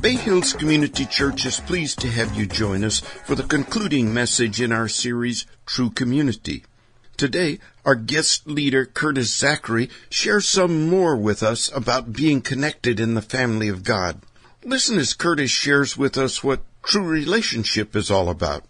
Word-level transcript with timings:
Bay 0.00 0.16
Hills 0.16 0.52
Community 0.52 1.06
Church 1.06 1.46
is 1.46 1.60
pleased 1.60 2.00
to 2.00 2.10
have 2.10 2.34
you 2.36 2.44
join 2.44 2.84
us 2.84 3.00
for 3.00 3.34
the 3.34 3.42
concluding 3.42 4.12
message 4.12 4.60
in 4.60 4.70
our 4.70 4.86
series, 4.86 5.46
True 5.64 5.88
Community. 5.88 6.64
Today, 7.16 7.58
our 7.86 7.94
guest 7.94 8.46
leader, 8.46 8.84
Curtis 8.84 9.34
Zachary, 9.34 9.88
shares 10.10 10.46
some 10.46 10.90
more 10.90 11.16
with 11.16 11.42
us 11.42 11.70
about 11.74 12.12
being 12.12 12.42
connected 12.42 13.00
in 13.00 13.14
the 13.14 13.22
family 13.22 13.68
of 13.68 13.82
God. 13.82 14.20
Listen 14.62 14.98
as 14.98 15.14
Curtis 15.14 15.50
shares 15.50 15.96
with 15.96 16.18
us 16.18 16.44
what 16.44 16.64
true 16.82 17.06
relationship 17.06 17.96
is 17.96 18.10
all 18.10 18.28
about. 18.28 18.64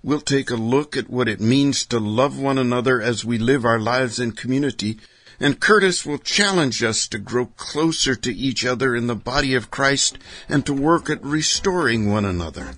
We'll 0.00 0.20
take 0.20 0.50
a 0.50 0.56
look 0.56 0.96
at 0.96 1.10
what 1.10 1.28
it 1.28 1.40
means 1.40 1.84
to 1.86 1.98
love 1.98 2.38
one 2.38 2.56
another 2.56 3.02
as 3.02 3.24
we 3.24 3.36
live 3.36 3.64
our 3.64 3.80
lives 3.80 4.20
in 4.20 4.30
community 4.30 5.00
and 5.40 5.60
Curtis 5.60 6.04
will 6.04 6.18
challenge 6.18 6.82
us 6.82 7.06
to 7.08 7.18
grow 7.18 7.46
closer 7.46 8.14
to 8.14 8.34
each 8.34 8.64
other 8.64 8.94
in 8.94 9.06
the 9.06 9.14
body 9.14 9.54
of 9.54 9.70
Christ 9.70 10.18
and 10.48 10.64
to 10.66 10.72
work 10.72 11.08
at 11.08 11.22
restoring 11.22 12.10
one 12.10 12.24
another. 12.24 12.74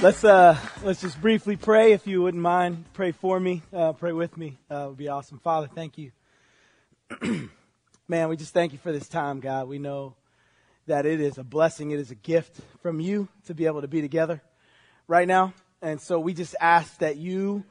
Let's 0.00 0.22
uh, 0.22 0.56
let's 0.84 1.00
just 1.00 1.20
briefly 1.20 1.56
pray, 1.56 1.90
if 1.92 2.06
you 2.06 2.22
wouldn't 2.22 2.42
mind. 2.42 2.84
Pray 2.92 3.10
for 3.10 3.40
me. 3.40 3.62
Uh, 3.72 3.92
pray 3.92 4.12
with 4.12 4.36
me. 4.36 4.56
Uh, 4.70 4.86
would 4.88 4.96
be 4.96 5.08
awesome. 5.08 5.40
Father, 5.40 5.68
thank 5.74 5.98
you. 5.98 6.12
Man, 8.08 8.28
we 8.28 8.36
just 8.36 8.54
thank 8.54 8.72
you 8.72 8.78
for 8.78 8.92
this 8.92 9.08
time, 9.08 9.40
God. 9.40 9.66
We 9.66 9.80
know 9.80 10.14
that 10.86 11.04
it 11.04 11.20
is 11.20 11.36
a 11.36 11.42
blessing. 11.42 11.90
It 11.90 11.98
is 11.98 12.12
a 12.12 12.14
gift 12.14 12.60
from 12.80 13.00
you 13.00 13.28
to 13.46 13.54
be 13.54 13.66
able 13.66 13.80
to 13.80 13.88
be 13.88 14.00
together 14.00 14.40
right 15.08 15.26
now. 15.26 15.52
And 15.80 16.00
so 16.00 16.18
we 16.18 16.34
just 16.34 16.56
ask 16.60 16.98
that 16.98 17.18
you 17.18 17.62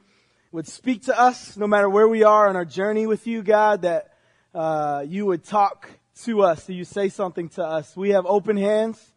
would 0.50 0.66
speak 0.66 1.02
to 1.02 1.20
us 1.20 1.58
no 1.58 1.66
matter 1.66 1.90
where 1.90 2.08
we 2.08 2.22
are 2.22 2.48
on 2.48 2.56
our 2.56 2.64
journey 2.64 3.06
with 3.06 3.26
you, 3.26 3.42
God, 3.42 3.82
that 3.82 4.14
uh, 4.54 5.04
you 5.06 5.26
would 5.26 5.44
talk 5.44 5.90
to 6.22 6.40
us, 6.40 6.64
that 6.64 6.72
you 6.72 6.84
say 6.84 7.10
something 7.10 7.50
to 7.50 7.62
us. 7.62 7.94
We 7.94 8.10
have 8.10 8.24
open 8.24 8.56
hands, 8.56 9.12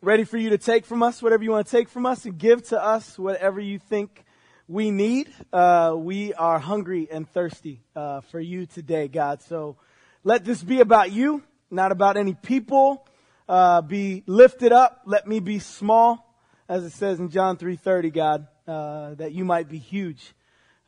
ready 0.00 0.22
for 0.22 0.36
you 0.36 0.50
to 0.50 0.58
take 0.58 0.86
from 0.86 1.02
us 1.02 1.20
whatever 1.22 1.42
you 1.42 1.50
want 1.50 1.66
to 1.66 1.76
take 1.76 1.88
from 1.88 2.06
us 2.06 2.24
and 2.24 2.38
give 2.38 2.62
to 2.68 2.80
us 2.80 3.18
whatever 3.18 3.58
you 3.58 3.80
think 3.80 4.24
we 4.68 4.92
need. 4.92 5.28
Uh, 5.52 5.94
we 5.96 6.32
are 6.34 6.60
hungry 6.60 7.08
and 7.10 7.28
thirsty 7.28 7.80
uh, 7.96 8.20
for 8.20 8.38
you 8.38 8.64
today, 8.66 9.08
God. 9.08 9.42
So 9.42 9.76
let 10.22 10.44
this 10.44 10.62
be 10.62 10.78
about 10.78 11.10
you, 11.10 11.42
not 11.68 11.90
about 11.90 12.16
any 12.16 12.34
people. 12.34 13.08
Uh, 13.48 13.82
be 13.82 14.22
lifted 14.26 14.70
up. 14.70 15.02
Let 15.04 15.26
me 15.26 15.40
be 15.40 15.58
small 15.58 16.23
as 16.68 16.84
it 16.84 16.90
says 16.90 17.20
in 17.20 17.30
John 17.30 17.56
3:30, 17.56 18.10
God, 18.10 18.46
uh, 18.66 19.14
that 19.14 19.32
you 19.32 19.44
might 19.44 19.68
be 19.68 19.78
huge. 19.78 20.34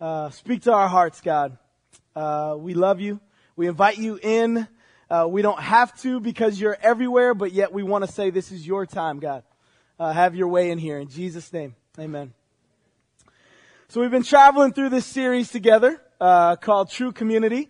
Uh, 0.01 0.31
speak 0.31 0.63
to 0.63 0.73
our 0.73 0.89
hearts, 0.89 1.21
God. 1.21 1.59
Uh, 2.15 2.57
we 2.59 2.75
love 2.75 3.01
you. 3.01 3.21
We 3.57 3.69
invite 3.69 3.99
you 3.99 4.19
in. 4.23 4.67
Uh, 5.09 5.27
we 5.29 5.43
don't 5.43 5.61
have 5.61 5.99
to 6.01 6.19
because 6.21 6.61
you're 6.61 6.77
everywhere, 6.81 7.35
but 7.35 7.53
yet 7.53 7.73
we 7.73 7.83
want 7.83 8.05
to 8.05 8.11
say 8.11 8.31
this 8.31 8.51
is 8.51 8.67
your 8.67 8.87
time, 8.87 9.21
God. 9.21 9.45
Uh, 9.99 10.13
have 10.13 10.35
your 10.35 10.49
way 10.49 10.71
in 10.71 10.79
here 10.79 10.99
in 10.99 11.09
Jesus' 11.09 11.53
name, 11.53 11.75
Amen. 11.99 12.35
So 13.89 14.01
we've 14.01 14.11
been 14.11 14.25
traveling 14.25 14.73
through 14.73 14.91
this 14.91 15.07
series 15.07 15.51
together 15.51 16.01
uh, 16.21 16.57
called 16.57 16.91
True 16.91 17.13
Community. 17.13 17.69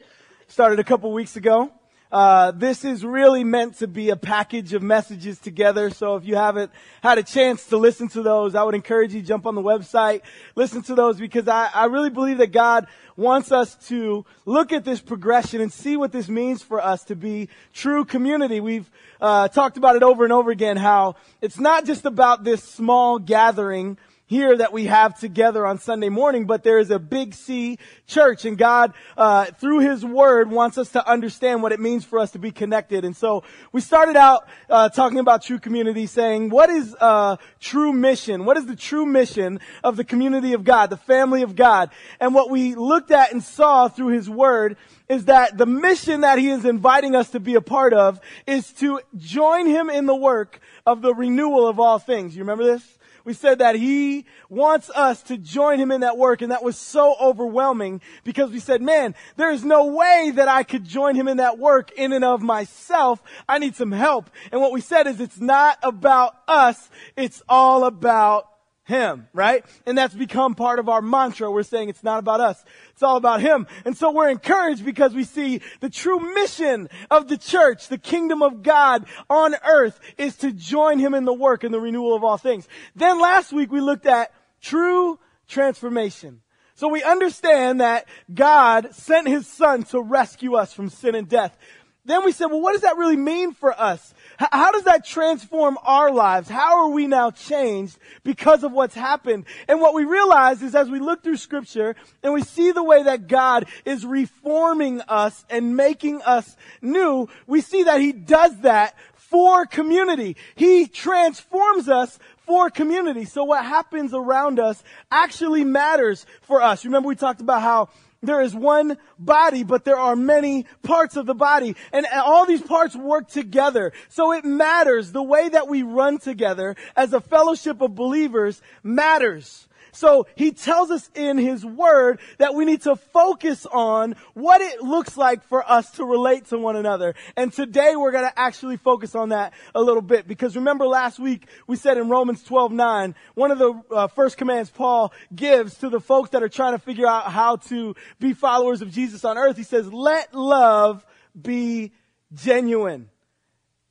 Started 0.48 0.78
a 0.78 0.84
couple 0.84 1.12
weeks 1.12 1.36
ago. 1.36 1.70
Uh, 2.10 2.52
this 2.52 2.84
is 2.84 3.04
really 3.04 3.42
meant 3.42 3.78
to 3.78 3.88
be 3.88 4.10
a 4.10 4.16
package 4.16 4.72
of 4.72 4.82
messages 4.82 5.38
together. 5.38 5.90
So 5.90 6.16
if 6.16 6.24
you 6.24 6.36
haven't 6.36 6.70
had 7.02 7.18
a 7.18 7.22
chance 7.22 7.66
to 7.66 7.76
listen 7.76 8.08
to 8.10 8.22
those, 8.22 8.54
I 8.54 8.62
would 8.62 8.74
encourage 8.74 9.12
you 9.12 9.22
jump 9.22 9.46
on 9.46 9.54
the 9.54 9.62
website, 9.62 10.22
listen 10.54 10.82
to 10.82 10.94
those 10.94 11.18
because 11.18 11.48
I, 11.48 11.68
I 11.74 11.86
really 11.86 12.10
believe 12.10 12.38
that 12.38 12.52
God 12.52 12.86
wants 13.16 13.50
us 13.50 13.74
to 13.88 14.24
look 14.44 14.72
at 14.72 14.84
this 14.84 15.00
progression 15.00 15.60
and 15.60 15.72
see 15.72 15.96
what 15.96 16.12
this 16.12 16.28
means 16.28 16.62
for 16.62 16.80
us 16.80 17.02
to 17.04 17.16
be 17.16 17.48
true 17.72 18.04
community. 18.04 18.60
We've 18.60 18.88
uh, 19.20 19.48
talked 19.48 19.76
about 19.76 19.96
it 19.96 20.02
over 20.02 20.22
and 20.22 20.32
over 20.32 20.50
again 20.50 20.76
how 20.76 21.16
it's 21.40 21.58
not 21.58 21.86
just 21.86 22.04
about 22.04 22.44
this 22.44 22.62
small 22.62 23.18
gathering 23.18 23.98
here 24.26 24.56
that 24.56 24.72
we 24.72 24.86
have 24.86 25.18
together 25.18 25.64
on 25.64 25.78
Sunday 25.78 26.08
morning, 26.08 26.46
but 26.46 26.64
there 26.64 26.80
is 26.80 26.90
a 26.90 26.98
big 26.98 27.32
C 27.32 27.78
church 28.06 28.44
and 28.44 28.58
God, 28.58 28.92
uh, 29.16 29.46
through 29.46 29.80
His 29.80 30.04
Word 30.04 30.50
wants 30.50 30.78
us 30.78 30.90
to 30.90 31.08
understand 31.08 31.62
what 31.62 31.70
it 31.72 31.78
means 31.78 32.04
for 32.04 32.18
us 32.18 32.32
to 32.32 32.38
be 32.38 32.50
connected. 32.50 33.04
And 33.04 33.16
so 33.16 33.44
we 33.70 33.80
started 33.80 34.16
out, 34.16 34.48
uh, 34.68 34.88
talking 34.88 35.20
about 35.20 35.42
true 35.42 35.60
community 35.60 36.06
saying, 36.06 36.50
what 36.50 36.70
is, 36.70 36.94
uh, 37.00 37.36
true 37.60 37.92
mission? 37.92 38.44
What 38.44 38.56
is 38.56 38.66
the 38.66 38.76
true 38.76 39.06
mission 39.06 39.60
of 39.84 39.96
the 39.96 40.04
community 40.04 40.52
of 40.54 40.64
God, 40.64 40.90
the 40.90 40.96
family 40.96 41.42
of 41.42 41.54
God? 41.54 41.90
And 42.18 42.34
what 42.34 42.50
we 42.50 42.74
looked 42.74 43.12
at 43.12 43.32
and 43.32 43.42
saw 43.42 43.86
through 43.86 44.08
His 44.08 44.28
Word 44.28 44.76
is 45.08 45.26
that 45.26 45.56
the 45.56 45.66
mission 45.66 46.22
that 46.22 46.38
He 46.38 46.48
is 46.48 46.64
inviting 46.64 47.14
us 47.14 47.30
to 47.30 47.38
be 47.38 47.54
a 47.54 47.60
part 47.60 47.94
of 47.94 48.20
is 48.44 48.72
to 48.74 49.00
join 49.16 49.68
Him 49.68 49.88
in 49.88 50.06
the 50.06 50.16
work 50.16 50.58
of 50.84 51.00
the 51.00 51.14
renewal 51.14 51.68
of 51.68 51.78
all 51.78 52.00
things. 52.00 52.34
You 52.34 52.42
remember 52.42 52.64
this? 52.64 52.95
We 53.26 53.34
said 53.34 53.58
that 53.58 53.74
he 53.74 54.24
wants 54.48 54.88
us 54.90 55.20
to 55.24 55.36
join 55.36 55.80
him 55.80 55.90
in 55.90 56.02
that 56.02 56.16
work 56.16 56.42
and 56.42 56.52
that 56.52 56.62
was 56.62 56.78
so 56.78 57.16
overwhelming 57.20 58.00
because 58.22 58.52
we 58.52 58.60
said, 58.60 58.80
man, 58.80 59.16
there 59.36 59.50
is 59.50 59.64
no 59.64 59.86
way 59.86 60.32
that 60.36 60.46
I 60.46 60.62
could 60.62 60.84
join 60.84 61.16
him 61.16 61.26
in 61.26 61.38
that 61.38 61.58
work 61.58 61.90
in 61.90 62.12
and 62.12 62.24
of 62.24 62.40
myself. 62.40 63.20
I 63.48 63.58
need 63.58 63.74
some 63.74 63.90
help. 63.90 64.30
And 64.52 64.60
what 64.60 64.70
we 64.70 64.80
said 64.80 65.08
is 65.08 65.20
it's 65.20 65.40
not 65.40 65.76
about 65.82 66.36
us. 66.46 66.88
It's 67.16 67.42
all 67.48 67.84
about 67.84 68.48
him, 68.86 69.26
right? 69.32 69.64
And 69.84 69.98
that's 69.98 70.14
become 70.14 70.54
part 70.54 70.78
of 70.78 70.88
our 70.88 71.02
mantra. 71.02 71.50
We're 71.50 71.64
saying 71.64 71.88
it's 71.88 72.04
not 72.04 72.20
about 72.20 72.40
us. 72.40 72.64
It's 72.92 73.02
all 73.02 73.16
about 73.16 73.40
Him. 73.40 73.66
And 73.84 73.96
so 73.96 74.12
we're 74.12 74.30
encouraged 74.30 74.84
because 74.84 75.12
we 75.12 75.24
see 75.24 75.60
the 75.80 75.90
true 75.90 76.20
mission 76.34 76.88
of 77.10 77.26
the 77.26 77.36
church, 77.36 77.88
the 77.88 77.98
kingdom 77.98 78.42
of 78.42 78.62
God 78.62 79.04
on 79.28 79.56
earth 79.66 79.98
is 80.16 80.36
to 80.36 80.52
join 80.52 81.00
Him 81.00 81.14
in 81.14 81.24
the 81.24 81.34
work 81.34 81.64
and 81.64 81.74
the 81.74 81.80
renewal 81.80 82.14
of 82.14 82.22
all 82.22 82.36
things. 82.36 82.68
Then 82.94 83.20
last 83.20 83.52
week 83.52 83.72
we 83.72 83.80
looked 83.80 84.06
at 84.06 84.32
true 84.60 85.18
transformation. 85.48 86.42
So 86.76 86.86
we 86.86 87.02
understand 87.02 87.80
that 87.80 88.06
God 88.32 88.94
sent 88.94 89.26
His 89.26 89.48
Son 89.48 89.82
to 89.84 90.00
rescue 90.00 90.54
us 90.54 90.72
from 90.72 90.90
sin 90.90 91.16
and 91.16 91.28
death. 91.28 91.58
Then 92.06 92.24
we 92.24 92.32
said, 92.32 92.46
well, 92.46 92.60
what 92.60 92.72
does 92.72 92.82
that 92.82 92.96
really 92.96 93.16
mean 93.16 93.52
for 93.52 93.78
us? 93.78 94.14
How 94.38 94.70
does 94.70 94.84
that 94.84 95.04
transform 95.04 95.78
our 95.82 96.10
lives? 96.10 96.48
How 96.48 96.84
are 96.84 96.90
we 96.90 97.06
now 97.06 97.30
changed 97.30 97.98
because 98.22 98.62
of 98.62 98.72
what's 98.72 98.94
happened? 98.94 99.46
And 99.66 99.80
what 99.80 99.94
we 99.94 100.04
realize 100.04 100.62
is 100.62 100.74
as 100.74 100.88
we 100.88 101.00
look 101.00 101.22
through 101.22 101.38
scripture 101.38 101.96
and 102.22 102.32
we 102.32 102.42
see 102.42 102.70
the 102.70 102.84
way 102.84 103.02
that 103.02 103.28
God 103.28 103.66
is 103.84 104.04
reforming 104.06 105.00
us 105.02 105.44
and 105.50 105.76
making 105.76 106.22
us 106.22 106.56
new, 106.80 107.28
we 107.46 107.60
see 107.60 107.84
that 107.84 108.00
He 108.00 108.12
does 108.12 108.58
that 108.60 108.94
for 109.14 109.66
community. 109.66 110.36
He 110.54 110.86
transforms 110.86 111.88
us 111.88 112.18
for 112.46 112.70
community. 112.70 113.24
So 113.24 113.42
what 113.42 113.64
happens 113.64 114.14
around 114.14 114.60
us 114.60 114.82
actually 115.10 115.64
matters 115.64 116.26
for 116.42 116.62
us. 116.62 116.84
Remember 116.84 117.08
we 117.08 117.16
talked 117.16 117.40
about 117.40 117.62
how 117.62 117.88
there 118.26 118.42
is 118.42 118.54
one 118.54 118.98
body, 119.18 119.62
but 119.62 119.84
there 119.84 119.98
are 119.98 120.16
many 120.16 120.66
parts 120.82 121.16
of 121.16 121.26
the 121.26 121.34
body. 121.34 121.76
And 121.92 122.06
all 122.12 122.46
these 122.46 122.62
parts 122.62 122.94
work 122.94 123.28
together. 123.28 123.92
So 124.08 124.32
it 124.32 124.44
matters. 124.44 125.12
The 125.12 125.22
way 125.22 125.48
that 125.48 125.68
we 125.68 125.82
run 125.82 126.18
together 126.18 126.76
as 126.96 127.12
a 127.12 127.20
fellowship 127.20 127.80
of 127.80 127.94
believers 127.94 128.60
matters. 128.82 129.65
So 129.96 130.26
he 130.34 130.52
tells 130.52 130.90
us 130.90 131.10
in 131.14 131.38
his 131.38 131.64
word 131.64 132.20
that 132.36 132.54
we 132.54 132.66
need 132.66 132.82
to 132.82 132.96
focus 132.96 133.64
on 133.64 134.14
what 134.34 134.60
it 134.60 134.82
looks 134.82 135.16
like 135.16 135.42
for 135.44 135.68
us 135.68 135.90
to 135.92 136.04
relate 136.04 136.44
to 136.48 136.58
one 136.58 136.76
another. 136.76 137.14
And 137.34 137.50
today 137.50 137.96
we're 137.96 138.12
going 138.12 138.28
to 138.28 138.38
actually 138.38 138.76
focus 138.76 139.14
on 139.14 139.30
that 139.30 139.54
a 139.74 139.80
little 139.80 140.02
bit 140.02 140.28
because 140.28 140.54
remember 140.54 140.86
last 140.86 141.18
week 141.18 141.46
we 141.66 141.76
said 141.76 141.96
in 141.96 142.10
Romans 142.10 142.42
12, 142.42 142.72
9, 142.72 143.14
one 143.34 143.50
of 143.50 143.58
the 143.58 143.82
uh, 143.90 144.06
first 144.08 144.36
commands 144.36 144.68
Paul 144.68 145.14
gives 145.34 145.78
to 145.78 145.88
the 145.88 146.00
folks 146.00 146.30
that 146.30 146.42
are 146.42 146.50
trying 146.50 146.72
to 146.72 146.78
figure 146.78 147.06
out 147.06 147.32
how 147.32 147.56
to 147.56 147.96
be 148.20 148.34
followers 148.34 148.82
of 148.82 148.90
Jesus 148.90 149.24
on 149.24 149.38
earth. 149.38 149.56
He 149.56 149.62
says, 149.62 149.90
let 149.90 150.34
love 150.34 151.06
be 151.40 151.92
genuine 152.34 153.08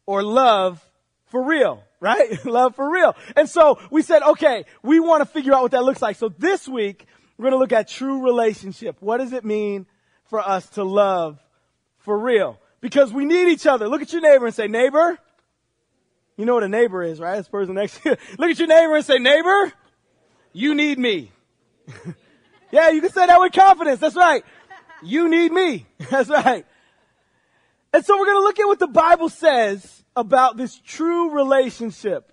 or 0.06 0.21
love 0.21 0.88
for 1.25 1.44
real 1.44 1.83
right? 2.06 2.46
Love 2.46 2.75
for 2.75 2.90
real. 2.90 3.16
And 3.36 3.50
so 3.50 3.80
we 3.90 4.04
said, 4.04 4.22
okay, 4.22 4.66
we 4.84 5.00
want 5.00 5.22
to 5.22 5.25
figure 5.25 5.54
out 5.54 5.63
what 5.63 5.72
that 5.72 5.84
looks 5.84 6.02
like. 6.02 6.16
So 6.16 6.30
this 6.30 6.68
week, 6.68 7.06
we're 7.38 7.44
going 7.44 7.54
to 7.54 7.57
look 7.57 7.74
at 7.74 7.90
true 7.90 8.24
relationship. 8.24 8.98
What 9.00 9.18
does 9.18 9.34
it 9.34 9.44
mean 9.44 9.88
for 10.25 10.40
us 10.40 10.69
to 10.72 10.84
love 10.84 11.40
for 11.98 12.18
real? 12.18 12.60
Because 12.80 13.12
we 13.12 13.25
need 13.25 13.50
each 13.50 13.66
other. 13.66 13.88
Look 13.88 14.04
at 14.04 14.13
your 14.13 14.22
neighbor 14.22 14.46
and 14.46 14.54
say, 14.54 14.68
neighbor. 14.68 15.18
You 16.38 16.46
know 16.46 16.54
what 16.54 16.63
a 16.63 16.69
neighbor 16.69 17.02
is, 17.02 17.19
right? 17.19 17.38
This 17.38 17.48
person 17.48 17.74
next 17.74 18.02
to 18.04 18.10
you. 18.10 18.16
Look 18.38 18.52
at 18.52 18.60
your 18.60 18.68
neighbor 18.68 18.96
and 18.96 19.06
say, 19.06 19.18
neighbor, 19.18 19.74
you 20.54 20.75
need 20.75 21.00
me. 21.00 21.31
yeah, 22.72 22.90
you 22.90 23.02
can 23.02 23.12
say 23.12 23.25
that 23.25 23.40
with 23.40 23.54
confidence. 23.54 24.00
That's 24.00 24.16
right. 24.16 24.44
You 25.02 25.28
need 25.28 25.52
me. 25.52 25.88
That's 26.12 26.30
right. 26.30 26.66
And 27.94 28.06
so 28.06 28.19
we're 28.19 28.25
going 28.25 28.38
to 28.38 28.44
look 28.44 28.60
at 28.60 28.66
what 28.66 28.80
the 28.80 28.88
Bible 28.88 29.30
says 29.30 29.94
about 30.15 30.57
this 30.57 30.79
true 30.79 31.31
relationship. 31.31 32.31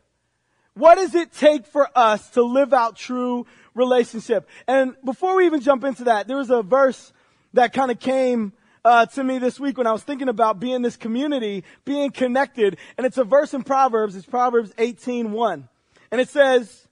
What 0.75 0.95
does 0.95 1.15
it 1.15 1.33
take 1.33 1.67
for 1.67 1.89
us 1.95 2.31
to 2.31 2.43
live 2.43 2.73
out 2.73 2.97
true 2.97 3.47
relationship? 3.75 4.49
And 4.67 4.95
before 5.05 5.37
we 5.37 5.47
even 5.47 5.61
jump 5.61 5.85
into 5.85 6.05
that, 6.05 6.29
there 6.29 6.37
was 6.37 6.51
a 6.51 6.63
verse 6.63 7.13
that 7.53 7.73
kind 7.73 7.91
of 7.91 7.99
came 7.99 8.53
uh, 8.85 9.07
to 9.07 9.23
me 9.23 9.39
this 9.39 9.61
week 9.61 9.79
when 9.79 9.87
I 9.87 9.93
was 9.93 10.03
thinking 10.03 10.29
about 10.29 10.59
being 10.59 10.83
this 10.83 10.97
community, 10.97 11.65
being 11.85 12.11
connected, 12.11 12.79
and 12.97 13.07
it's 13.07 13.19
a 13.19 13.25
verse 13.25 13.55
in 13.55 13.63
Proverbs. 13.63 14.17
It's 14.17 14.27
Proverbs 14.27 14.73
18:1, 14.79 15.69
and 16.11 16.21
it 16.21 16.29
says 16.29 16.89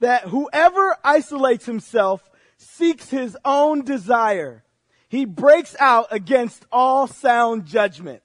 that 0.00 0.24
whoever 0.24 0.96
isolates 1.02 1.66
himself 1.66 2.30
seeks 2.56 3.10
his 3.10 3.36
own 3.44 3.84
desire. 3.84 4.64
He 5.08 5.24
breaks 5.24 5.74
out 5.80 6.08
against 6.10 6.66
all 6.70 7.06
sound 7.06 7.66
judgment. 7.66 8.22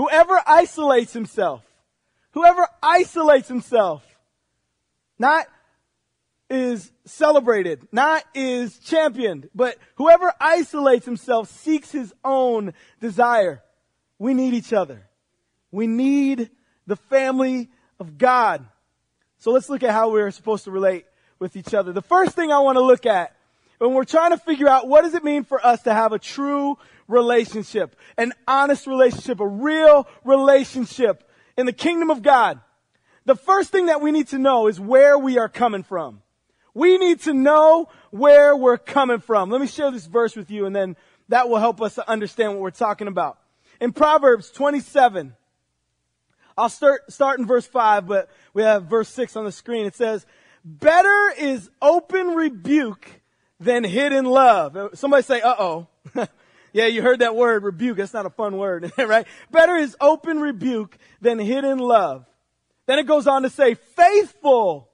Whoever 0.00 0.40
isolates 0.46 1.12
himself, 1.12 1.62
whoever 2.30 2.66
isolates 2.82 3.48
himself, 3.48 4.02
not 5.18 5.46
is 6.48 6.90
celebrated, 7.04 7.86
not 7.92 8.24
is 8.34 8.78
championed, 8.78 9.50
but 9.54 9.76
whoever 9.96 10.32
isolates 10.40 11.04
himself 11.04 11.50
seeks 11.50 11.92
his 11.92 12.14
own 12.24 12.72
desire. 12.98 13.62
We 14.18 14.32
need 14.32 14.54
each 14.54 14.72
other. 14.72 15.06
We 15.70 15.86
need 15.86 16.48
the 16.86 16.96
family 16.96 17.68
of 17.98 18.16
God. 18.16 18.64
So 19.36 19.50
let's 19.50 19.68
look 19.68 19.82
at 19.82 19.90
how 19.90 20.12
we're 20.12 20.30
supposed 20.30 20.64
to 20.64 20.70
relate 20.70 21.04
with 21.38 21.56
each 21.56 21.74
other. 21.74 21.92
The 21.92 22.00
first 22.00 22.34
thing 22.34 22.50
I 22.50 22.60
want 22.60 22.76
to 22.76 22.82
look 22.82 23.04
at 23.04 23.36
when 23.80 23.94
we're 23.94 24.04
trying 24.04 24.30
to 24.30 24.36
figure 24.36 24.68
out 24.68 24.88
what 24.88 25.02
does 25.02 25.14
it 25.14 25.24
mean 25.24 25.42
for 25.42 25.64
us 25.64 25.82
to 25.82 25.94
have 25.94 26.12
a 26.12 26.18
true 26.18 26.76
relationship, 27.08 27.96
an 28.18 28.34
honest 28.46 28.86
relationship, 28.86 29.40
a 29.40 29.46
real 29.46 30.06
relationship 30.22 31.26
in 31.56 31.64
the 31.64 31.72
kingdom 31.72 32.10
of 32.10 32.20
God. 32.20 32.60
The 33.24 33.34
first 33.34 33.70
thing 33.70 33.86
that 33.86 34.02
we 34.02 34.12
need 34.12 34.28
to 34.28 34.38
know 34.38 34.66
is 34.66 34.78
where 34.78 35.18
we 35.18 35.38
are 35.38 35.48
coming 35.48 35.82
from. 35.82 36.20
We 36.74 36.98
need 36.98 37.20
to 37.22 37.32
know 37.32 37.88
where 38.10 38.54
we're 38.54 38.76
coming 38.76 39.18
from. 39.18 39.48
Let 39.48 39.62
me 39.62 39.66
share 39.66 39.90
this 39.90 40.06
verse 40.06 40.36
with 40.36 40.50
you 40.50 40.66
and 40.66 40.76
then 40.76 40.94
that 41.28 41.48
will 41.48 41.58
help 41.58 41.80
us 41.80 41.94
to 41.94 42.08
understand 42.08 42.52
what 42.52 42.60
we're 42.60 42.70
talking 42.70 43.08
about. 43.08 43.38
In 43.80 43.92
Proverbs 43.92 44.50
27, 44.50 45.34
I'll 46.58 46.68
start, 46.68 47.10
start 47.10 47.38
in 47.38 47.46
verse 47.46 47.66
5, 47.66 48.06
but 48.06 48.28
we 48.52 48.62
have 48.62 48.84
verse 48.84 49.08
6 49.08 49.36
on 49.36 49.46
the 49.46 49.52
screen. 49.52 49.86
It 49.86 49.94
says, 49.94 50.26
Better 50.64 51.32
is 51.38 51.70
open 51.80 52.34
rebuke 52.34 53.19
than 53.60 53.84
hidden 53.84 54.24
love. 54.24 54.76
Uh, 54.76 54.88
somebody 54.94 55.22
say, 55.22 55.40
uh-oh. 55.42 55.86
yeah, 56.72 56.86
you 56.86 57.02
heard 57.02 57.20
that 57.20 57.36
word, 57.36 57.62
rebuke. 57.62 57.98
That's 57.98 58.14
not 58.14 58.26
a 58.26 58.30
fun 58.30 58.56
word, 58.56 58.90
right? 58.98 59.26
Better 59.50 59.76
is 59.76 59.96
open 60.00 60.40
rebuke 60.40 60.96
than 61.20 61.38
hidden 61.38 61.78
love. 61.78 62.24
Then 62.86 62.98
it 62.98 63.06
goes 63.06 63.26
on 63.26 63.42
to 63.42 63.50
say, 63.50 63.74
faithful 63.74 64.88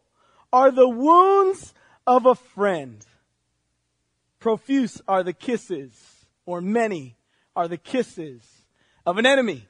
are 0.52 0.70
the 0.70 0.88
wounds 0.88 1.72
of 2.06 2.26
a 2.26 2.34
friend. 2.34 3.04
Profuse 4.40 5.00
are 5.08 5.22
the 5.22 5.32
kisses, 5.32 5.94
or 6.44 6.60
many 6.60 7.16
are 7.54 7.68
the 7.68 7.78
kisses 7.78 8.42
of 9.06 9.18
an 9.18 9.26
enemy. 9.26 9.66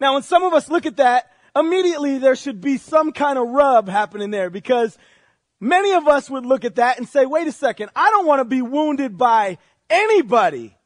Now, 0.00 0.14
when 0.14 0.22
some 0.22 0.42
of 0.42 0.52
us 0.52 0.68
look 0.68 0.86
at 0.86 0.96
that, 0.96 1.30
immediately 1.54 2.18
there 2.18 2.36
should 2.36 2.60
be 2.60 2.76
some 2.76 3.12
kind 3.12 3.38
of 3.38 3.48
rub 3.48 3.88
happening 3.88 4.30
there 4.30 4.50
because 4.50 4.96
many 5.60 5.92
of 5.92 6.08
us 6.08 6.28
would 6.30 6.46
look 6.46 6.64
at 6.64 6.76
that 6.76 6.98
and 6.98 7.08
say, 7.08 7.26
wait 7.26 7.46
a 7.46 7.52
second, 7.52 7.90
I 7.94 8.10
don't 8.10 8.26
want 8.26 8.40
to 8.40 8.44
be 8.44 8.62
wounded 8.62 9.16
by 9.16 9.58
anybody 9.88 10.76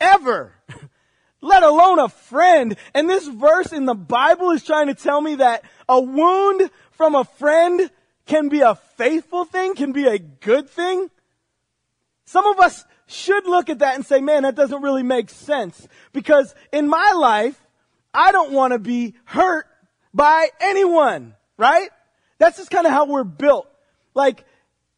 ever, 0.00 0.54
let 1.40 1.62
alone 1.62 1.98
a 1.98 2.08
friend. 2.08 2.76
And 2.94 3.10
this 3.10 3.26
verse 3.26 3.72
in 3.72 3.84
the 3.84 3.94
Bible 3.94 4.50
is 4.50 4.64
trying 4.64 4.86
to 4.86 4.94
tell 4.94 5.20
me 5.20 5.36
that 5.36 5.64
a 5.88 6.00
wound 6.00 6.70
from 6.92 7.14
a 7.14 7.24
friend 7.24 7.90
can 8.26 8.48
be 8.48 8.60
a 8.60 8.74
faithful 8.74 9.44
thing, 9.44 9.74
can 9.74 9.92
be 9.92 10.06
a 10.06 10.18
good 10.18 10.70
thing. 10.70 11.10
Some 12.24 12.46
of 12.46 12.60
us 12.60 12.84
should 13.06 13.46
look 13.46 13.68
at 13.68 13.80
that 13.80 13.96
and 13.96 14.06
say, 14.06 14.20
man, 14.20 14.44
that 14.44 14.54
doesn't 14.54 14.82
really 14.82 15.02
make 15.02 15.28
sense. 15.28 15.86
Because 16.12 16.54
in 16.72 16.88
my 16.88 17.12
life, 17.14 17.60
I 18.14 18.32
don't 18.32 18.52
want 18.52 18.72
to 18.72 18.78
be 18.78 19.14
hurt 19.24 19.66
by 20.14 20.48
anyone, 20.60 21.34
right? 21.56 21.90
That's 22.38 22.58
just 22.58 22.70
kind 22.70 22.86
of 22.86 22.92
how 22.92 23.06
we're 23.06 23.24
built. 23.24 23.68
Like, 24.14 24.44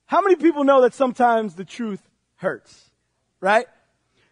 how 0.07 0.21
many 0.21 0.37
people 0.37 0.65
know 0.65 0.83
that 0.83 0.95
sometimes 0.95 1.55
the 1.55 1.65
truth 1.65 2.03
hurts, 2.37 2.91
right? 3.41 3.67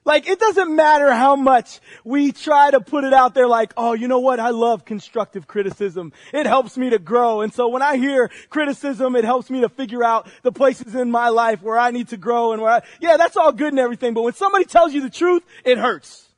Like, 0.05 0.27
it 0.27 0.41
doesn't 0.41 0.75
matter 0.75 1.13
how 1.13 1.37
much 1.37 1.81
we 2.05 2.33
try 2.33 2.73
to 2.73 2.81
put 2.81 3.05
it 3.05 3.13
out 3.13 3.35
there 3.35 3.47
like, 3.47 3.73
oh, 3.77 3.93
you 3.93 4.09
know 4.09 4.19
what? 4.19 4.41
I 4.41 4.51
love 4.51 4.85
constructive 4.85 5.47
criticism. 5.47 6.13
It 6.33 6.45
helps 6.45 6.77
me 6.77 6.91
to 6.91 6.99
grow. 6.99 7.41
And 7.41 7.55
so 7.55 7.69
when 7.69 7.83
I 7.83 7.97
hear 7.97 8.29
criticism, 8.51 9.15
it 9.15 9.25
helps 9.25 9.49
me 9.49 9.61
to 9.61 9.69
figure 9.69 10.03
out 10.03 10.29
the 10.43 10.51
places 10.51 10.97
in 10.97 11.11
my 11.13 11.29
life 11.29 11.63
where 11.63 11.79
I 11.79 11.93
need 11.93 12.09
to 12.09 12.17
grow 12.17 12.53
and 12.53 12.61
where 12.61 12.73
I, 12.73 12.83
yeah, 13.01 13.17
that's 13.17 13.37
all 13.37 13.53
good 13.53 13.73
and 13.73 13.79
everything. 13.79 14.13
But 14.13 14.23
when 14.23 14.35
somebody 14.35 14.65
tells 14.65 14.93
you 14.93 15.03
the 15.03 15.11
truth, 15.11 15.45
it 15.65 15.79
hurts. 15.79 16.29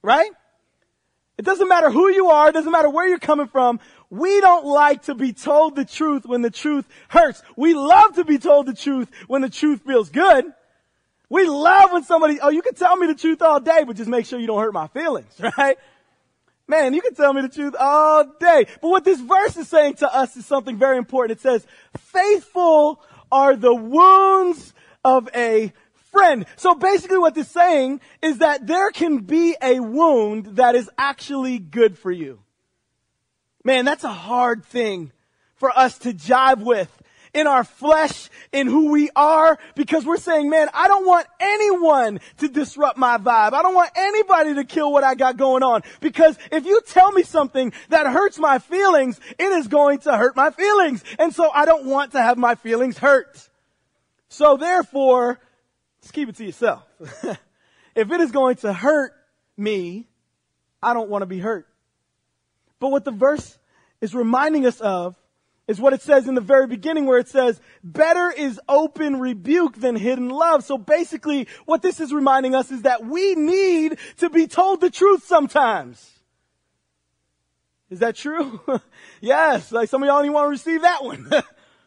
Right? 0.00 0.30
It 1.36 1.44
doesn't 1.44 1.68
matter 1.68 1.90
who 1.90 2.08
you 2.08 2.28
are. 2.28 2.48
It 2.48 2.52
doesn't 2.52 2.72
matter 2.72 2.88
where 2.88 3.06
you're 3.06 3.18
coming 3.18 3.48
from. 3.48 3.78
We 4.12 4.42
don't 4.42 4.66
like 4.66 5.04
to 5.04 5.14
be 5.14 5.32
told 5.32 5.74
the 5.74 5.86
truth 5.86 6.26
when 6.26 6.42
the 6.42 6.50
truth 6.50 6.86
hurts. 7.08 7.42
We 7.56 7.72
love 7.72 8.16
to 8.16 8.26
be 8.26 8.36
told 8.36 8.66
the 8.66 8.74
truth 8.74 9.08
when 9.26 9.40
the 9.40 9.48
truth 9.48 9.80
feels 9.86 10.10
good. 10.10 10.44
We 11.30 11.48
love 11.48 11.92
when 11.92 12.04
somebody, 12.04 12.38
oh, 12.38 12.50
you 12.50 12.60
can 12.60 12.74
tell 12.74 12.94
me 12.94 13.06
the 13.06 13.14
truth 13.14 13.40
all 13.40 13.58
day, 13.58 13.84
but 13.86 13.96
just 13.96 14.10
make 14.10 14.26
sure 14.26 14.38
you 14.38 14.46
don't 14.46 14.60
hurt 14.60 14.74
my 14.74 14.88
feelings, 14.88 15.32
right? 15.56 15.78
Man, 16.68 16.92
you 16.92 17.00
can 17.00 17.14
tell 17.14 17.32
me 17.32 17.40
the 17.40 17.48
truth 17.48 17.74
all 17.80 18.24
day. 18.38 18.66
But 18.82 18.90
what 18.90 19.04
this 19.04 19.18
verse 19.18 19.56
is 19.56 19.68
saying 19.68 19.94
to 19.94 20.14
us 20.14 20.36
is 20.36 20.44
something 20.44 20.76
very 20.76 20.98
important. 20.98 21.38
It 21.38 21.42
says, 21.42 21.66
faithful 21.96 23.02
are 23.30 23.56
the 23.56 23.74
wounds 23.74 24.74
of 25.06 25.30
a 25.34 25.72
friend. 26.10 26.44
So 26.56 26.74
basically 26.74 27.16
what 27.16 27.34
this 27.34 27.46
is 27.46 27.52
saying 27.54 28.02
is 28.20 28.40
that 28.40 28.66
there 28.66 28.90
can 28.90 29.20
be 29.20 29.56
a 29.62 29.80
wound 29.80 30.56
that 30.56 30.74
is 30.74 30.90
actually 30.98 31.58
good 31.58 31.98
for 31.98 32.12
you. 32.12 32.40
Man, 33.64 33.84
that's 33.84 34.04
a 34.04 34.12
hard 34.12 34.64
thing 34.64 35.12
for 35.56 35.76
us 35.76 35.98
to 35.98 36.12
jive 36.12 36.62
with 36.62 36.90
in 37.34 37.46
our 37.46 37.64
flesh, 37.64 38.28
in 38.52 38.66
who 38.66 38.90
we 38.90 39.10
are, 39.16 39.58
because 39.74 40.04
we're 40.04 40.18
saying, 40.18 40.50
man, 40.50 40.68
I 40.74 40.88
don't 40.88 41.06
want 41.06 41.26
anyone 41.40 42.20
to 42.38 42.48
disrupt 42.48 42.98
my 42.98 43.16
vibe. 43.16 43.54
I 43.54 43.62
don't 43.62 43.74
want 43.74 43.90
anybody 43.94 44.54
to 44.54 44.64
kill 44.64 44.92
what 44.92 45.04
I 45.04 45.14
got 45.14 45.36
going 45.36 45.62
on. 45.62 45.82
Because 46.00 46.36
if 46.50 46.66
you 46.66 46.80
tell 46.86 47.10
me 47.12 47.22
something 47.22 47.72
that 47.88 48.06
hurts 48.06 48.38
my 48.38 48.58
feelings, 48.58 49.18
it 49.38 49.52
is 49.52 49.68
going 49.68 50.00
to 50.00 50.16
hurt 50.16 50.36
my 50.36 50.50
feelings. 50.50 51.02
And 51.18 51.34
so 51.34 51.50
I 51.50 51.64
don't 51.64 51.86
want 51.86 52.12
to 52.12 52.20
have 52.20 52.36
my 52.36 52.54
feelings 52.54 52.98
hurt. 52.98 53.48
So 54.28 54.56
therefore, 54.56 55.40
just 56.02 56.12
keep 56.12 56.28
it 56.28 56.36
to 56.36 56.44
yourself. 56.44 56.82
if 57.94 58.10
it 58.10 58.20
is 58.20 58.30
going 58.30 58.56
to 58.56 58.72
hurt 58.72 59.12
me, 59.56 60.06
I 60.82 60.92
don't 60.92 61.08
want 61.08 61.22
to 61.22 61.26
be 61.26 61.38
hurt. 61.38 61.66
But 62.82 62.90
what 62.90 63.04
the 63.04 63.12
verse 63.12 63.60
is 64.00 64.12
reminding 64.12 64.66
us 64.66 64.80
of 64.80 65.14
is 65.68 65.80
what 65.80 65.92
it 65.92 66.02
says 66.02 66.26
in 66.26 66.34
the 66.34 66.40
very 66.40 66.66
beginning 66.66 67.06
where 67.06 67.20
it 67.20 67.28
says, 67.28 67.60
better 67.84 68.28
is 68.28 68.60
open 68.68 69.20
rebuke 69.20 69.76
than 69.76 69.94
hidden 69.94 70.28
love. 70.30 70.64
So 70.64 70.76
basically 70.76 71.46
what 71.64 71.80
this 71.80 72.00
is 72.00 72.12
reminding 72.12 72.56
us 72.56 72.72
is 72.72 72.82
that 72.82 73.06
we 73.06 73.36
need 73.36 73.98
to 74.16 74.28
be 74.30 74.48
told 74.48 74.80
the 74.80 74.90
truth 74.90 75.22
sometimes. 75.22 76.10
Is 77.88 78.00
that 78.00 78.16
true? 78.16 78.60
yes. 79.20 79.70
Like 79.70 79.88
some 79.88 80.02
of 80.02 80.08
y'all 80.08 80.20
don't 80.20 80.32
want 80.32 80.46
to 80.46 80.50
receive 80.50 80.82
that 80.82 81.04
one. 81.04 81.30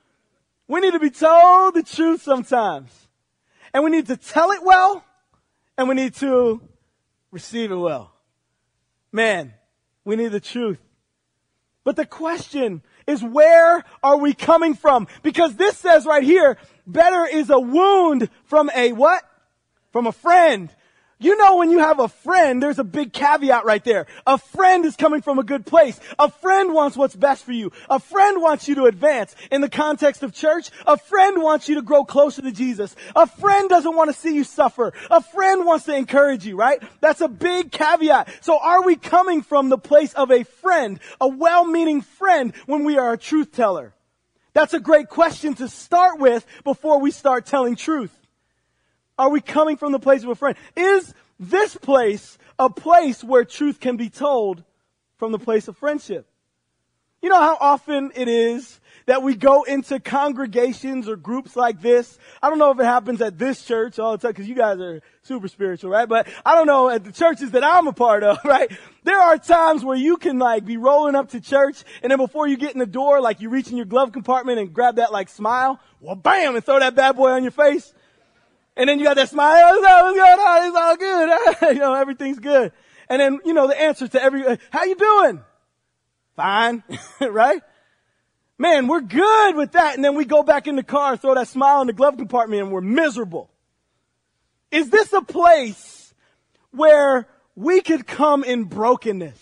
we 0.69 0.79
need 0.79 0.93
to 0.93 0.99
be 1.01 1.09
told 1.09 1.73
the 1.73 1.83
truth 1.83 2.21
sometimes. 2.21 2.89
And 3.73 3.83
we 3.83 3.89
need 3.89 4.07
to 4.07 4.15
tell 4.15 4.51
it 4.51 4.63
well 4.63 5.03
and 5.77 5.89
we 5.89 5.95
need 5.95 6.13
to 6.15 6.61
receive 7.31 7.69
it 7.73 7.75
well. 7.75 8.13
Man, 9.11 9.53
we 10.05 10.15
need 10.15 10.31
the 10.31 10.39
truth. 10.39 10.77
But 11.85 11.95
the 11.95 12.05
question 12.05 12.81
is 13.07 13.23
where 13.23 13.85
are 14.03 14.17
we 14.17 14.33
coming 14.33 14.73
from? 14.73 15.07
Because 15.23 15.55
this 15.55 15.77
says 15.77 16.05
right 16.05 16.23
here, 16.23 16.57
better 16.85 17.25
is 17.25 17.49
a 17.49 17.59
wound 17.59 18.29
from 18.45 18.69
a 18.75 18.91
what? 18.91 19.23
From 19.93 20.07
a 20.07 20.11
friend. 20.11 20.69
You 21.17 21.37
know 21.37 21.55
when 21.55 21.71
you 21.71 21.79
have 21.79 21.99
a 21.99 22.09
friend, 22.09 22.61
there's 22.61 22.77
a 22.77 22.83
big 22.83 23.13
caveat 23.13 23.63
right 23.63 23.83
there. 23.85 24.05
A 24.27 24.37
friend 24.37 24.83
is 24.83 24.97
coming 24.97 25.21
from 25.21 25.39
a 25.39 25.43
good 25.43 25.65
place. 25.65 25.97
A 26.19 26.29
friend 26.29 26.73
wants 26.73 26.97
what's 26.97 27.15
best 27.15 27.45
for 27.45 27.53
you. 27.53 27.71
A 27.89 27.99
friend 27.99 28.41
wants 28.41 28.67
you 28.67 28.75
to 28.75 28.85
advance. 28.85 29.33
In 29.49 29.61
the 29.61 29.69
context 29.69 30.23
of 30.23 30.33
church, 30.33 30.71
a 30.85 30.97
friend 30.97 31.41
wants 31.41 31.69
you 31.69 31.75
to 31.75 31.81
grow 31.81 32.03
closer 32.03 32.41
to 32.41 32.51
Jesus. 32.51 32.97
A 33.15 33.25
friend 33.27 33.69
doesn't 33.69 33.95
want 33.95 34.13
to 34.13 34.19
see 34.19 34.35
you 34.35 34.43
suffer. 34.43 34.91
A 35.09 35.21
friend 35.21 35.65
wants 35.65 35.85
to 35.85 35.95
encourage 35.95 36.45
you, 36.45 36.57
right? 36.57 36.83
That's 36.99 37.21
a 37.21 37.29
big 37.29 37.71
caveat. 37.71 38.29
So 38.43 38.59
are 38.59 38.83
we 38.83 38.97
coming 38.97 39.41
from 39.41 39.69
the 39.69 39.77
place 39.77 40.13
of 40.13 40.31
a 40.31 40.43
friend, 40.43 40.99
a 41.21 41.29
well-meaning 41.29 42.01
friend 42.01 42.53
when 42.65 42.83
we 42.83 42.97
are 42.97 43.13
a 43.13 43.17
truth 43.17 43.53
teller? 43.53 43.93
That's 44.53 44.73
a 44.73 44.81
great 44.81 45.07
question 45.07 45.53
to 45.55 45.69
start 45.69 46.19
with 46.19 46.45
before 46.65 46.99
we 46.99 47.11
start 47.11 47.45
telling 47.45 47.77
truth. 47.77 48.11
Are 49.17 49.29
we 49.29 49.41
coming 49.41 49.77
from 49.77 49.91
the 49.91 49.99
place 49.99 50.23
of 50.23 50.29
a 50.29 50.35
friend? 50.35 50.57
Is 50.75 51.13
this 51.39 51.75
place 51.75 52.37
a 52.59 52.69
place 52.69 53.23
where 53.23 53.45
truth 53.45 53.79
can 53.79 53.97
be 53.97 54.09
told 54.09 54.63
from 55.17 55.31
the 55.31 55.39
place 55.39 55.67
of 55.67 55.77
friendship? 55.77 56.27
You 57.21 57.29
know 57.29 57.41
how 57.41 57.57
often 57.59 58.11
it 58.15 58.27
is 58.27 58.79
that 59.07 59.23
we 59.23 59.35
go 59.35 59.63
into 59.63 59.99
congregations 59.99 61.07
or 61.07 61.15
groups 61.15 61.55
like 61.55 61.81
this. 61.81 62.19
I 62.41 62.49
don't 62.49 62.59
know 62.59 62.71
if 62.71 62.79
it 62.79 62.85
happens 62.85 63.21
at 63.21 63.37
this 63.37 63.63
church 63.63 63.99
all 63.99 64.11
the 64.11 64.17
time 64.19 64.31
because 64.31 64.47
you 64.47 64.55
guys 64.55 64.79
are 64.79 65.01
super 65.21 65.47
spiritual, 65.47 65.89
right? 65.89 66.07
But 66.07 66.27
I 66.45 66.55
don't 66.55 66.67
know 66.67 66.89
at 66.89 67.03
the 67.03 67.11
churches 67.11 67.51
that 67.51 67.63
I'm 67.63 67.87
a 67.87 67.93
part 67.93 68.23
of, 68.23 68.37
right? 68.45 68.71
There 69.03 69.19
are 69.19 69.37
times 69.37 69.83
where 69.83 69.97
you 69.97 70.17
can 70.17 70.39
like 70.39 70.65
be 70.65 70.77
rolling 70.77 71.15
up 71.15 71.29
to 71.29 71.41
church 71.41 71.83
and 72.03 72.11
then 72.11 72.17
before 72.17 72.47
you 72.47 72.57
get 72.57 72.73
in 72.73 72.79
the 72.79 72.85
door, 72.85 73.21
like 73.21 73.41
you 73.41 73.49
reach 73.49 73.69
in 73.69 73.77
your 73.77 73.87
glove 73.87 74.11
compartment 74.11 74.59
and 74.59 74.73
grab 74.73 74.97
that 74.97 75.11
like 75.11 75.29
smile, 75.29 75.79
well 75.99 76.15
bam, 76.15 76.55
and 76.55 76.63
throw 76.63 76.79
that 76.79 76.95
bad 76.95 77.15
boy 77.15 77.31
on 77.31 77.43
your 77.43 77.51
face. 77.51 77.91
And 78.77 78.89
then 78.89 78.99
you 78.99 79.05
got 79.05 79.15
that 79.15 79.29
smile, 79.29 79.71
what's, 79.71 79.85
up, 79.85 80.03
what's 80.03 80.17
going 80.17 80.39
on? 80.39 80.67
It's 80.67 80.77
all 80.77 80.97
good. 80.97 81.75
you 81.75 81.79
know, 81.79 81.93
everything's 81.93 82.39
good. 82.39 82.71
And 83.09 83.21
then, 83.21 83.39
you 83.45 83.53
know, 83.53 83.67
the 83.67 83.79
answer 83.79 84.07
to 84.07 84.21
every, 84.21 84.43
how 84.69 84.83
you 84.83 84.95
doing? 84.95 85.41
Fine. 86.35 86.83
right? 87.21 87.61
Man, 88.57 88.87
we're 88.87 89.01
good 89.01 89.55
with 89.55 89.73
that. 89.73 89.95
And 89.95 90.03
then 90.03 90.15
we 90.15 90.25
go 90.25 90.43
back 90.43 90.67
in 90.67 90.75
the 90.75 90.83
car, 90.83 91.17
throw 91.17 91.35
that 91.35 91.47
smile 91.47 91.81
in 91.81 91.87
the 91.87 91.93
glove 91.93 92.17
compartment 92.17 92.61
and 92.61 92.71
we're 92.71 92.81
miserable. 92.81 93.49
Is 94.71 94.89
this 94.89 95.13
a 95.13 95.21
place 95.21 96.13
where 96.71 97.27
we 97.55 97.81
could 97.81 98.05
come 98.05 98.43
in 98.43 98.65
brokenness? 98.65 99.39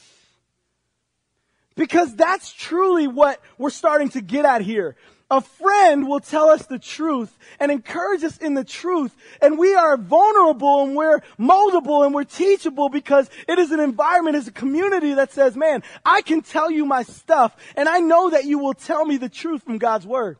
Because 1.76 2.16
that's 2.16 2.52
truly 2.54 3.08
what 3.08 3.42
we're 3.58 3.72
starting 3.72 4.10
to 4.10 4.22
get 4.22 4.46
at 4.46 4.62
here. 4.62 4.96
A 5.34 5.42
friend 5.42 6.08
will 6.08 6.20
tell 6.20 6.52
us 6.52 6.68
the 6.68 6.78
truth 6.78 7.36
and 7.60 7.72
encourage 7.72 8.24
us 8.24 8.38
in 8.38 8.54
the 8.54 8.64
truth. 8.64 9.16
And 9.42 9.58
we 9.58 9.74
are 9.74 9.98
vulnerable 9.98 10.84
and 10.84 10.96
we're 10.96 11.22
moldable 11.40 12.06
and 12.06 12.14
we're 12.14 12.24
teachable 12.24 12.88
because 12.88 13.32
it 13.48 13.58
is 13.58 13.72
an 13.72 13.80
environment, 13.80 14.36
it's 14.36 14.48
a 14.48 14.52
community 14.52 15.16
that 15.16 15.32
says, 15.32 15.58
man, 15.58 15.82
I 16.06 16.22
can 16.22 16.44
tell 16.44 16.70
you 16.70 16.86
my 16.86 17.02
stuff 17.02 17.58
and 17.76 17.90
I 17.90 18.00
know 18.00 18.30
that 18.30 18.46
you 18.46 18.60
will 18.60 18.76
tell 18.76 19.06
me 19.06 19.18
the 19.18 19.28
truth 19.28 19.64
from 19.64 19.80
God's 19.80 20.06
word. 20.06 20.38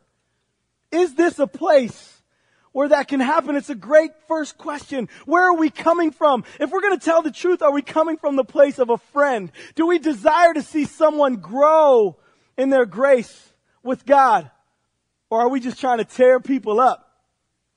Is 0.92 1.16
this 1.16 1.40
a 1.40 1.48
place 1.48 2.22
where 2.70 2.90
that 2.90 3.08
can 3.08 3.18
happen? 3.18 3.56
It's 3.56 3.70
a 3.70 3.74
great 3.74 4.12
first 4.28 4.56
question. 4.58 5.08
Where 5.26 5.42
are 5.42 5.56
we 5.56 5.70
coming 5.70 6.12
from? 6.12 6.44
If 6.60 6.70
we're 6.70 6.82
going 6.82 6.96
to 6.96 7.04
tell 7.04 7.20
the 7.20 7.32
truth, 7.32 7.62
are 7.62 7.72
we 7.72 7.82
coming 7.82 8.16
from 8.16 8.36
the 8.36 8.44
place 8.44 8.78
of 8.78 8.90
a 8.90 8.98
friend? 8.98 9.50
Do 9.74 9.88
we 9.88 9.98
desire 9.98 10.54
to 10.54 10.62
see 10.62 10.84
someone 10.84 11.38
grow 11.38 12.16
in 12.56 12.70
their 12.70 12.86
grace 12.86 13.52
with 13.82 14.06
God? 14.06 14.52
Or 15.34 15.40
are 15.40 15.48
we 15.48 15.58
just 15.58 15.80
trying 15.80 15.98
to 15.98 16.04
tear 16.04 16.38
people 16.38 16.78
up? 16.78 17.10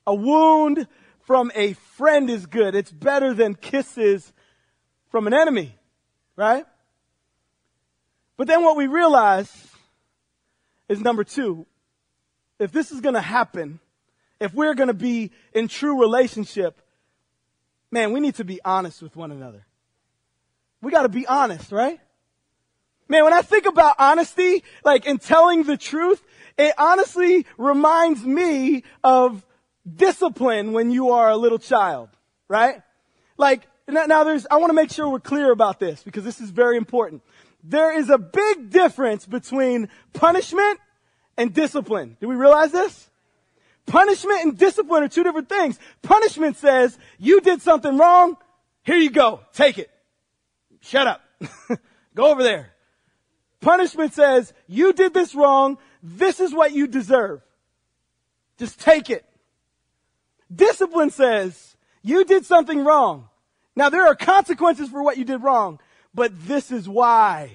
A 0.05 0.13
wound 0.13 0.87
from 1.21 1.51
a 1.55 1.73
friend 1.73 2.29
is 2.29 2.45
good. 2.45 2.75
It's 2.75 2.91
better 2.91 3.33
than 3.33 3.55
kisses 3.55 4.31
from 5.09 5.25
an 5.25 5.33
enemy, 5.33 5.75
right? 6.35 6.67
But 8.37 8.45
then 8.45 8.63
what 8.63 8.77
we 8.77 8.85
realize 8.85 9.51
is 10.87 11.01
number 11.01 11.23
two, 11.23 11.65
if 12.59 12.71
this 12.71 12.91
is 12.91 13.01
going 13.01 13.15
to 13.15 13.21
happen, 13.21 13.79
if 14.39 14.53
we're 14.53 14.75
going 14.75 14.89
to 14.89 14.93
be 14.93 15.31
in 15.51 15.67
true 15.67 15.99
relationship, 15.99 16.79
man, 17.89 18.13
we 18.13 18.19
need 18.19 18.35
to 18.35 18.45
be 18.45 18.61
honest 18.63 19.01
with 19.01 19.15
one 19.15 19.31
another. 19.31 19.65
We 20.83 20.91
got 20.91 21.01
to 21.01 21.09
be 21.09 21.25
honest, 21.25 21.71
right? 21.71 21.99
Man, 23.09 23.23
when 23.23 23.33
I 23.33 23.41
think 23.41 23.65
about 23.65 23.95
honesty, 23.99 24.63
like 24.83 25.05
in 25.05 25.17
telling 25.17 25.63
the 25.63 25.77
truth, 25.77 26.23
it 26.57 26.73
honestly 26.77 27.45
reminds 27.57 28.23
me 28.23 28.83
of 29.03 29.45
discipline 29.95 30.73
when 30.73 30.91
you 30.91 31.11
are 31.11 31.29
a 31.29 31.37
little 31.37 31.59
child, 31.59 32.09
right? 32.47 32.81
Like, 33.37 33.67
now 33.87 34.23
there's, 34.23 34.45
I 34.51 34.57
want 34.57 34.71
to 34.71 34.73
make 34.73 34.91
sure 34.91 35.07
we're 35.07 35.19
clear 35.19 35.51
about 35.51 35.79
this 35.79 36.03
because 36.03 36.23
this 36.23 36.41
is 36.41 36.49
very 36.49 36.75
important. 36.75 37.21
There 37.63 37.97
is 37.97 38.09
a 38.09 38.17
big 38.17 38.69
difference 38.69 39.25
between 39.25 39.89
punishment 40.13 40.79
and 41.37 41.53
discipline. 41.53 42.17
Do 42.19 42.27
we 42.27 42.35
realize 42.35 42.71
this? 42.71 43.09
Punishment 43.85 44.43
and 44.43 44.57
discipline 44.57 45.03
are 45.03 45.07
two 45.07 45.23
different 45.23 45.47
things. 45.47 45.79
Punishment 46.01 46.57
says, 46.57 46.97
you 47.17 47.39
did 47.39 47.61
something 47.61 47.97
wrong, 47.97 48.35
here 48.83 48.97
you 48.97 49.09
go, 49.09 49.41
take 49.53 49.77
it. 49.77 49.89
Shut 50.81 51.07
up. 51.07 51.21
go 52.15 52.31
over 52.31 52.43
there. 52.43 52.73
Punishment 53.61 54.13
says, 54.13 54.53
you 54.67 54.93
did 54.93 55.13
this 55.13 55.33
wrong, 55.33 55.77
this 56.03 56.39
is 56.39 56.53
what 56.53 56.73
you 56.73 56.87
deserve. 56.87 57.41
Just 58.57 58.79
take 58.79 59.09
it. 59.09 59.25
Discipline 60.53 61.09
says, 61.09 61.75
you 62.01 62.23
did 62.23 62.45
something 62.45 62.83
wrong. 62.83 63.29
Now 63.75 63.89
there 63.89 64.05
are 64.07 64.15
consequences 64.15 64.89
for 64.89 65.03
what 65.03 65.17
you 65.17 65.25
did 65.25 65.43
wrong, 65.43 65.79
but 66.13 66.31
this 66.47 66.71
is 66.71 66.87
why. 66.87 67.51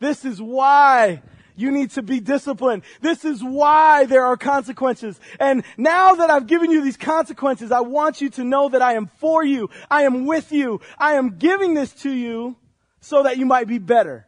This 0.00 0.24
is 0.24 0.40
why 0.40 1.22
you 1.56 1.72
need 1.72 1.90
to 1.90 2.02
be 2.02 2.20
disciplined. 2.20 2.84
This 3.00 3.24
is 3.24 3.42
why 3.42 4.06
there 4.06 4.24
are 4.24 4.36
consequences. 4.36 5.18
And 5.40 5.64
now 5.76 6.14
that 6.14 6.30
I've 6.30 6.46
given 6.46 6.70
you 6.70 6.82
these 6.82 6.96
consequences, 6.96 7.72
I 7.72 7.80
want 7.80 8.20
you 8.20 8.30
to 8.30 8.44
know 8.44 8.68
that 8.68 8.80
I 8.80 8.92
am 8.92 9.06
for 9.06 9.44
you. 9.44 9.68
I 9.90 10.02
am 10.02 10.24
with 10.24 10.52
you. 10.52 10.80
I 10.96 11.14
am 11.14 11.38
giving 11.38 11.74
this 11.74 11.92
to 12.02 12.10
you 12.10 12.56
so 13.00 13.24
that 13.24 13.38
you 13.38 13.46
might 13.46 13.66
be 13.66 13.78
better. 13.78 14.27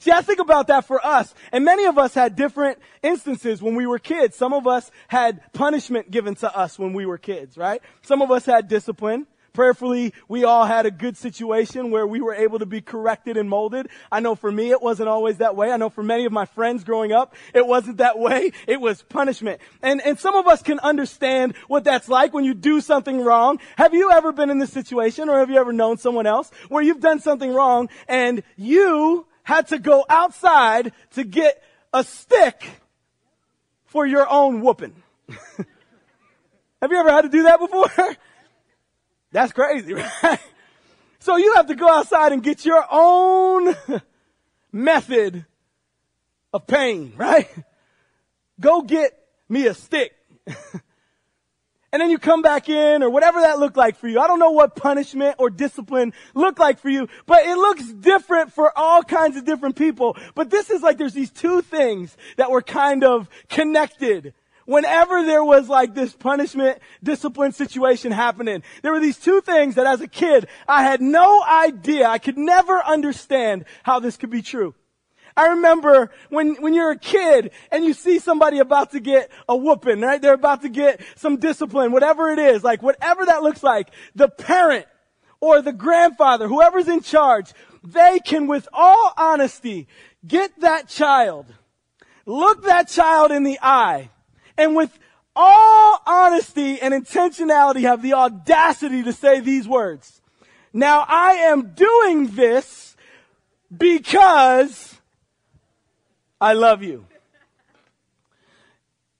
See, 0.00 0.10
I 0.10 0.22
think 0.22 0.38
about 0.40 0.68
that 0.68 0.86
for 0.86 1.04
us. 1.04 1.34
And 1.52 1.62
many 1.62 1.84
of 1.84 1.98
us 1.98 2.14
had 2.14 2.34
different 2.34 2.78
instances 3.02 3.60
when 3.60 3.74
we 3.74 3.86
were 3.86 3.98
kids. 3.98 4.34
Some 4.34 4.54
of 4.54 4.66
us 4.66 4.90
had 5.08 5.40
punishment 5.52 6.10
given 6.10 6.34
to 6.36 6.56
us 6.56 6.78
when 6.78 6.94
we 6.94 7.04
were 7.04 7.18
kids, 7.18 7.58
right? 7.58 7.82
Some 8.00 8.22
of 8.22 8.30
us 8.30 8.46
had 8.46 8.66
discipline. 8.66 9.26
Prayerfully, 9.52 10.14
we 10.26 10.44
all 10.44 10.64
had 10.64 10.86
a 10.86 10.90
good 10.90 11.18
situation 11.18 11.90
where 11.90 12.06
we 12.06 12.22
were 12.22 12.34
able 12.34 12.60
to 12.60 12.66
be 12.66 12.80
corrected 12.80 13.36
and 13.36 13.50
molded. 13.50 13.88
I 14.10 14.20
know 14.20 14.34
for 14.34 14.50
me, 14.50 14.70
it 14.70 14.80
wasn't 14.80 15.10
always 15.10 15.38
that 15.38 15.54
way. 15.54 15.70
I 15.70 15.76
know 15.76 15.90
for 15.90 16.02
many 16.02 16.24
of 16.24 16.32
my 16.32 16.46
friends 16.46 16.82
growing 16.82 17.12
up, 17.12 17.34
it 17.52 17.66
wasn't 17.66 17.98
that 17.98 18.18
way. 18.18 18.52
It 18.66 18.80
was 18.80 19.02
punishment. 19.02 19.60
And, 19.82 20.00
and 20.00 20.18
some 20.18 20.34
of 20.34 20.46
us 20.46 20.62
can 20.62 20.78
understand 20.80 21.56
what 21.66 21.84
that's 21.84 22.08
like 22.08 22.32
when 22.32 22.44
you 22.44 22.54
do 22.54 22.80
something 22.80 23.20
wrong. 23.20 23.58
Have 23.76 23.92
you 23.92 24.10
ever 24.12 24.32
been 24.32 24.48
in 24.48 24.60
this 24.60 24.72
situation 24.72 25.28
or 25.28 25.40
have 25.40 25.50
you 25.50 25.58
ever 25.58 25.72
known 25.72 25.98
someone 25.98 26.26
else 26.26 26.50
where 26.70 26.82
you've 26.82 27.00
done 27.00 27.18
something 27.18 27.52
wrong 27.52 27.90
and 28.08 28.42
you 28.56 29.26
had 29.50 29.66
to 29.66 29.80
go 29.80 30.06
outside 30.08 30.92
to 31.10 31.24
get 31.24 31.60
a 31.92 32.04
stick 32.04 32.64
for 33.86 34.06
your 34.06 34.24
own 34.30 34.60
whooping. 34.60 34.94
have 36.80 36.92
you 36.92 36.96
ever 36.96 37.10
had 37.10 37.22
to 37.22 37.28
do 37.28 37.42
that 37.42 37.58
before? 37.58 37.90
That's 39.32 39.52
crazy, 39.52 39.94
right? 40.22 40.38
So 41.18 41.36
you 41.36 41.54
have 41.56 41.66
to 41.66 41.74
go 41.74 41.88
outside 41.88 42.30
and 42.30 42.44
get 42.44 42.64
your 42.64 42.84
own 42.88 43.74
method 44.70 45.44
of 46.52 46.66
pain, 46.68 47.12
right? 47.16 47.48
Go 48.60 48.82
get 48.82 49.18
me 49.48 49.66
a 49.66 49.74
stick. 49.74 50.12
And 51.92 52.00
then 52.00 52.10
you 52.10 52.18
come 52.18 52.42
back 52.42 52.68
in 52.68 53.02
or 53.02 53.10
whatever 53.10 53.40
that 53.40 53.58
looked 53.58 53.76
like 53.76 53.96
for 53.96 54.08
you. 54.08 54.20
I 54.20 54.26
don't 54.26 54.38
know 54.38 54.52
what 54.52 54.76
punishment 54.76 55.36
or 55.38 55.50
discipline 55.50 56.12
looked 56.34 56.58
like 56.58 56.78
for 56.78 56.88
you, 56.88 57.08
but 57.26 57.44
it 57.44 57.56
looks 57.56 57.92
different 57.92 58.52
for 58.52 58.76
all 58.78 59.02
kinds 59.02 59.36
of 59.36 59.44
different 59.44 59.76
people. 59.76 60.16
But 60.34 60.50
this 60.50 60.70
is 60.70 60.82
like 60.82 60.98
there's 60.98 61.14
these 61.14 61.30
two 61.30 61.62
things 61.62 62.16
that 62.36 62.50
were 62.50 62.62
kind 62.62 63.02
of 63.02 63.28
connected. 63.48 64.34
Whenever 64.66 65.24
there 65.24 65.44
was 65.44 65.68
like 65.68 65.94
this 65.94 66.12
punishment, 66.12 66.78
discipline 67.02 67.50
situation 67.50 68.12
happening, 68.12 68.62
there 68.82 68.92
were 68.92 69.00
these 69.00 69.18
two 69.18 69.40
things 69.40 69.74
that 69.74 69.86
as 69.86 70.00
a 70.00 70.06
kid, 70.06 70.46
I 70.68 70.84
had 70.84 71.00
no 71.00 71.42
idea, 71.42 72.06
I 72.06 72.18
could 72.18 72.38
never 72.38 72.80
understand 72.84 73.64
how 73.82 73.98
this 73.98 74.16
could 74.16 74.30
be 74.30 74.42
true. 74.42 74.74
I 75.36 75.48
remember 75.48 76.10
when, 76.28 76.56
when 76.56 76.74
you're 76.74 76.90
a 76.90 76.98
kid 76.98 77.50
and 77.70 77.84
you 77.84 77.92
see 77.92 78.18
somebody 78.18 78.58
about 78.58 78.92
to 78.92 79.00
get 79.00 79.30
a 79.48 79.56
whooping, 79.56 80.00
right? 80.00 80.20
They're 80.20 80.34
about 80.34 80.62
to 80.62 80.68
get 80.68 81.00
some 81.16 81.36
discipline, 81.38 81.92
whatever 81.92 82.30
it 82.30 82.38
is, 82.38 82.64
like 82.64 82.82
whatever 82.82 83.24
that 83.26 83.42
looks 83.42 83.62
like, 83.62 83.90
the 84.14 84.28
parent 84.28 84.86
or 85.40 85.62
the 85.62 85.72
grandfather, 85.72 86.48
whoever's 86.48 86.88
in 86.88 87.00
charge, 87.00 87.52
they 87.82 88.18
can 88.18 88.46
with 88.46 88.68
all 88.72 89.12
honesty 89.16 89.88
get 90.26 90.60
that 90.60 90.88
child, 90.88 91.46
look 92.26 92.64
that 92.64 92.88
child 92.88 93.30
in 93.30 93.42
the 93.44 93.58
eye, 93.62 94.10
and 94.58 94.76
with 94.76 94.98
all 95.34 96.02
honesty 96.06 96.80
and 96.80 96.92
intentionality 96.92 97.82
have 97.82 98.02
the 98.02 98.14
audacity 98.14 99.02
to 99.02 99.12
say 99.12 99.40
these 99.40 99.66
words. 99.66 100.20
Now 100.72 101.04
I 101.08 101.32
am 101.32 101.68
doing 101.68 102.28
this 102.28 102.96
because 103.74 104.99
I 106.40 106.54
love 106.54 106.82
you. 106.82 107.06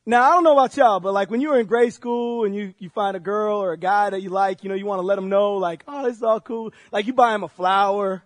Now, 0.06 0.22
I 0.22 0.30
don't 0.30 0.44
know 0.44 0.54
about 0.54 0.76
y'all, 0.76 0.98
but 0.98 1.12
like 1.12 1.30
when 1.30 1.40
you 1.40 1.50
were 1.50 1.60
in 1.60 1.66
grade 1.66 1.92
school 1.92 2.44
and 2.44 2.56
you, 2.56 2.74
you 2.78 2.88
find 2.88 3.16
a 3.16 3.20
girl 3.20 3.58
or 3.58 3.72
a 3.72 3.76
guy 3.76 4.10
that 4.10 4.22
you 4.22 4.30
like, 4.30 4.64
you 4.64 4.70
know, 4.70 4.74
you 4.74 4.86
want 4.86 4.98
to 5.00 5.06
let 5.06 5.16
them 5.16 5.28
know 5.28 5.54
like, 5.56 5.84
oh, 5.86 6.04
this 6.04 6.16
is 6.16 6.22
all 6.22 6.40
cool. 6.40 6.72
Like 6.90 7.06
you 7.06 7.12
buy 7.12 7.34
him 7.34 7.44
a 7.44 7.48
flower, 7.48 8.22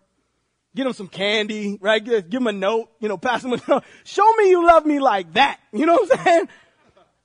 get 0.77 0.87
him 0.87 0.93
some 0.93 1.09
candy, 1.09 1.77
right? 1.81 2.03
Give, 2.03 2.31
give 2.31 2.41
him 2.41 2.47
a 2.47 2.53
note, 2.53 2.91
you 3.01 3.09
know, 3.09 3.19
pass 3.19 3.45
him 3.45 3.53
a 3.53 3.61
note. 3.69 3.85
Show 4.05 4.33
me 4.35 4.49
you 4.49 4.65
love 4.65 4.87
me 4.87 5.01
like 5.01 5.33
that. 5.35 5.61
You 5.73 5.87
know 5.87 5.95
what 5.95 6.19
I'm 6.19 6.25
saying? 6.25 6.49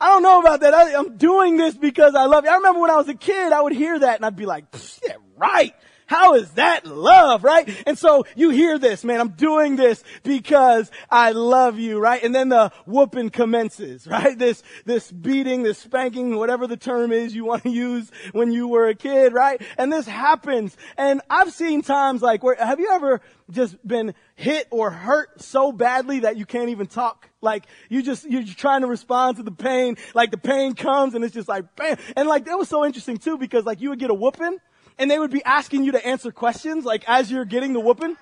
I 0.02 0.08
don't 0.08 0.24
know 0.24 0.40
about 0.40 0.62
that. 0.62 0.74
I, 0.74 0.90
am 0.92 1.18
doing 1.18 1.58
this 1.58 1.76
because 1.76 2.16
I 2.16 2.26
love 2.26 2.46
you. 2.46 2.50
I 2.50 2.56
remember 2.56 2.82
when 2.82 2.90
I 2.90 2.96
was 2.96 3.08
a 3.10 3.14
kid, 3.14 3.54
I 3.54 3.62
would 3.62 3.74
hear 3.74 4.00
that 4.00 4.16
and 4.16 4.26
I'd 4.26 4.36
be 4.36 4.48
like, 4.48 4.66
yeah, 5.06 5.14
right. 5.38 5.76
How 6.10 6.34
is 6.34 6.50
that 6.54 6.88
love, 6.88 7.44
right? 7.44 7.70
And 7.86 7.96
so 7.96 8.26
you 8.36 8.50
hear 8.50 8.80
this, 8.80 9.04
man, 9.04 9.20
I'm 9.20 9.30
doing 9.30 9.76
this 9.76 10.04
because 10.24 10.90
I 11.08 11.34
love 11.34 11.78
you, 11.78 12.00
right? 12.00 12.24
And 12.24 12.34
then 12.34 12.50
the 12.50 12.72
whooping 12.88 13.30
commences, 13.30 14.08
right? 14.08 14.36
This, 14.36 14.64
this 14.86 15.12
beating, 15.12 15.62
this 15.62 15.78
spanking, 15.78 16.36
whatever 16.36 16.66
the 16.66 16.78
term 16.78 17.12
is 17.12 17.36
you 17.36 17.46
want 17.46 17.62
to 17.62 17.70
use 17.70 18.10
when 18.32 18.52
you 18.52 18.68
were 18.68 18.88
a 18.88 18.96
kid, 18.96 19.34
right? 19.34 19.62
And 19.78 19.94
this 19.94 20.08
happens. 20.08 20.76
And 20.98 21.22
I've 21.30 21.54
seen 21.54 21.84
times 21.84 22.24
like 22.24 22.42
where, 22.42 22.56
have 22.56 22.80
you 22.80 22.90
ever 22.92 23.22
just 23.52 23.78
been 23.88 24.16
hit 24.34 24.68
or 24.72 24.90
hurt 24.90 25.40
so 25.44 25.72
badly 25.72 26.22
that 26.22 26.38
you 26.38 26.48
can't 26.48 26.70
even 26.70 26.88
talk? 26.88 27.30
Like 27.40 27.68
you 27.88 28.02
just, 28.02 28.28
you're 28.28 28.44
trying 28.44 28.82
to 28.82 28.88
respond 28.88 29.38
to 29.38 29.44
the 29.44 29.52
pain, 29.52 29.96
like 30.16 30.32
the 30.32 30.40
pain 30.40 30.74
comes 30.74 31.14
and 31.14 31.24
it's 31.24 31.36
just 31.36 31.48
like 31.48 31.76
bam. 31.76 31.98
And 32.16 32.28
like 32.28 32.46
that 32.46 32.58
was 32.58 32.68
so 32.68 32.84
interesting 32.84 33.18
too 33.18 33.38
because 33.38 33.64
like 33.64 33.80
you 33.80 33.90
would 33.90 34.00
get 34.00 34.10
a 34.10 34.16
whooping 34.16 34.58
and 35.00 35.10
they 35.10 35.18
would 35.18 35.32
be 35.32 35.44
asking 35.46 35.86
you 35.86 35.94
to 35.94 36.06
answer 36.06 36.32
questions 36.32 36.84
like 36.84 37.04
as 37.08 37.32
you're 37.32 37.46
getting 37.46 37.74
the 37.74 37.80
whooping. 37.80 38.18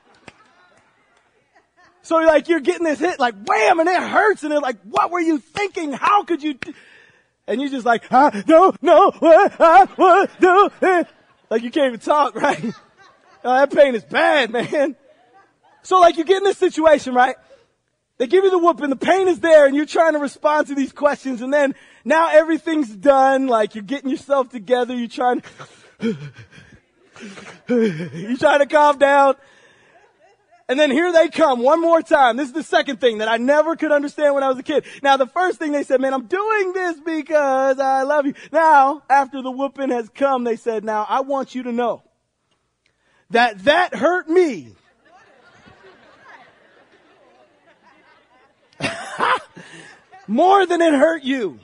So 2.04 2.18
like 2.18 2.48
you're 2.48 2.62
getting 2.62 2.86
this 2.86 3.00
hit 3.00 3.20
like 3.20 3.36
wham 3.46 3.80
and 3.80 3.90
it 3.90 4.02
hurts 4.02 4.44
and 4.44 4.52
they're 4.52 4.62
like, 4.62 4.78
what 4.84 5.12
were 5.12 5.20
you 5.20 5.40
thinking? 5.40 5.92
How 5.92 6.24
could 6.24 6.42
you? 6.42 6.58
And 7.48 7.60
you're 7.60 7.72
just 7.72 7.86
like, 7.86 8.10
I 8.14 8.44
don't 8.46 8.82
know 8.82 9.12
what 9.20 9.60
I 9.60 9.88
would 9.98 10.30
do. 10.40 11.06
Like 11.50 11.64
you 11.64 11.72
can't 11.72 11.88
even 11.88 12.00
talk, 12.00 12.36
right? 12.42 12.64
Oh, 13.44 13.56
that 13.56 13.74
pain 13.74 13.96
is 13.96 14.06
bad, 14.06 14.52
man. 14.52 14.96
So 15.82 16.00
like 16.00 16.18
you 16.18 16.24
get 16.24 16.38
in 16.38 16.44
this 16.44 16.58
situation, 16.58 17.14
right? 17.14 17.36
They 18.20 18.28
give 18.28 18.44
you 18.44 18.50
the 18.50 18.58
whooping, 18.58 18.90
the 18.90 18.96
pain 18.96 19.28
is 19.28 19.40
there, 19.40 19.68
and 19.68 19.76
you're 19.76 19.86
trying 19.86 20.14
to 20.14 20.20
respond 20.20 20.68
to 20.68 20.76
these 20.76 20.92
questions, 20.92 21.44
and 21.44 21.54
then 21.54 21.76
now 22.04 22.30
everything's 22.32 22.90
done, 22.90 23.46
like 23.46 23.76
you're 23.76 23.84
getting 23.84 24.10
yourself 24.10 24.50
together, 24.50 24.96
you're 24.96 25.08
trying 25.08 25.44
you 27.70 28.38
try 28.38 28.58
to 28.58 28.66
calm 28.66 28.98
down. 28.98 29.36
And 30.70 30.78
then 30.78 30.92
here 30.92 31.14
they 31.14 31.30
come 31.30 31.62
one 31.62 31.80
more 31.80 32.02
time. 32.02 32.36
This 32.36 32.48
is 32.48 32.54
the 32.54 32.64
second 32.64 33.00
thing 33.00 33.20
that 33.20 33.30
I 33.30 33.38
never 33.38 33.78
could 33.78 33.94
understand 33.94 34.36
when 34.36 34.44
I 34.44 34.50
was 34.50 34.60
a 34.60 34.64
kid. 34.64 34.84
Now 35.02 35.16
the 35.16 35.28
first 35.28 35.60
thing 35.60 35.72
they 35.72 35.84
said, 35.84 36.02
man, 36.02 36.14
I'm 36.14 36.26
doing 36.26 36.74
this 36.74 37.00
because 37.00 37.80
I 37.80 38.04
love 38.04 38.26
you. 38.26 38.34
Now, 38.52 39.02
after 39.10 39.42
the 39.42 39.52
whooping 39.52 39.92
has 39.92 40.10
come, 40.10 40.44
they 40.44 40.58
said, 40.58 40.84
now 40.84 41.06
I 41.08 41.22
want 41.22 41.56
you 41.56 41.64
to 41.64 41.72
know 41.72 42.04
that 43.30 43.64
that 43.64 43.96
hurt 43.96 44.28
me. 44.28 44.74
More 50.28 50.66
than 50.66 50.82
it 50.82 50.94
hurt 50.94 51.24
you. 51.24 51.60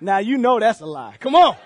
Now 0.00 0.18
you 0.18 0.38
know 0.38 0.58
that's 0.58 0.80
a 0.80 0.86
lie. 0.86 1.16
Come 1.20 1.34
on. 1.34 1.56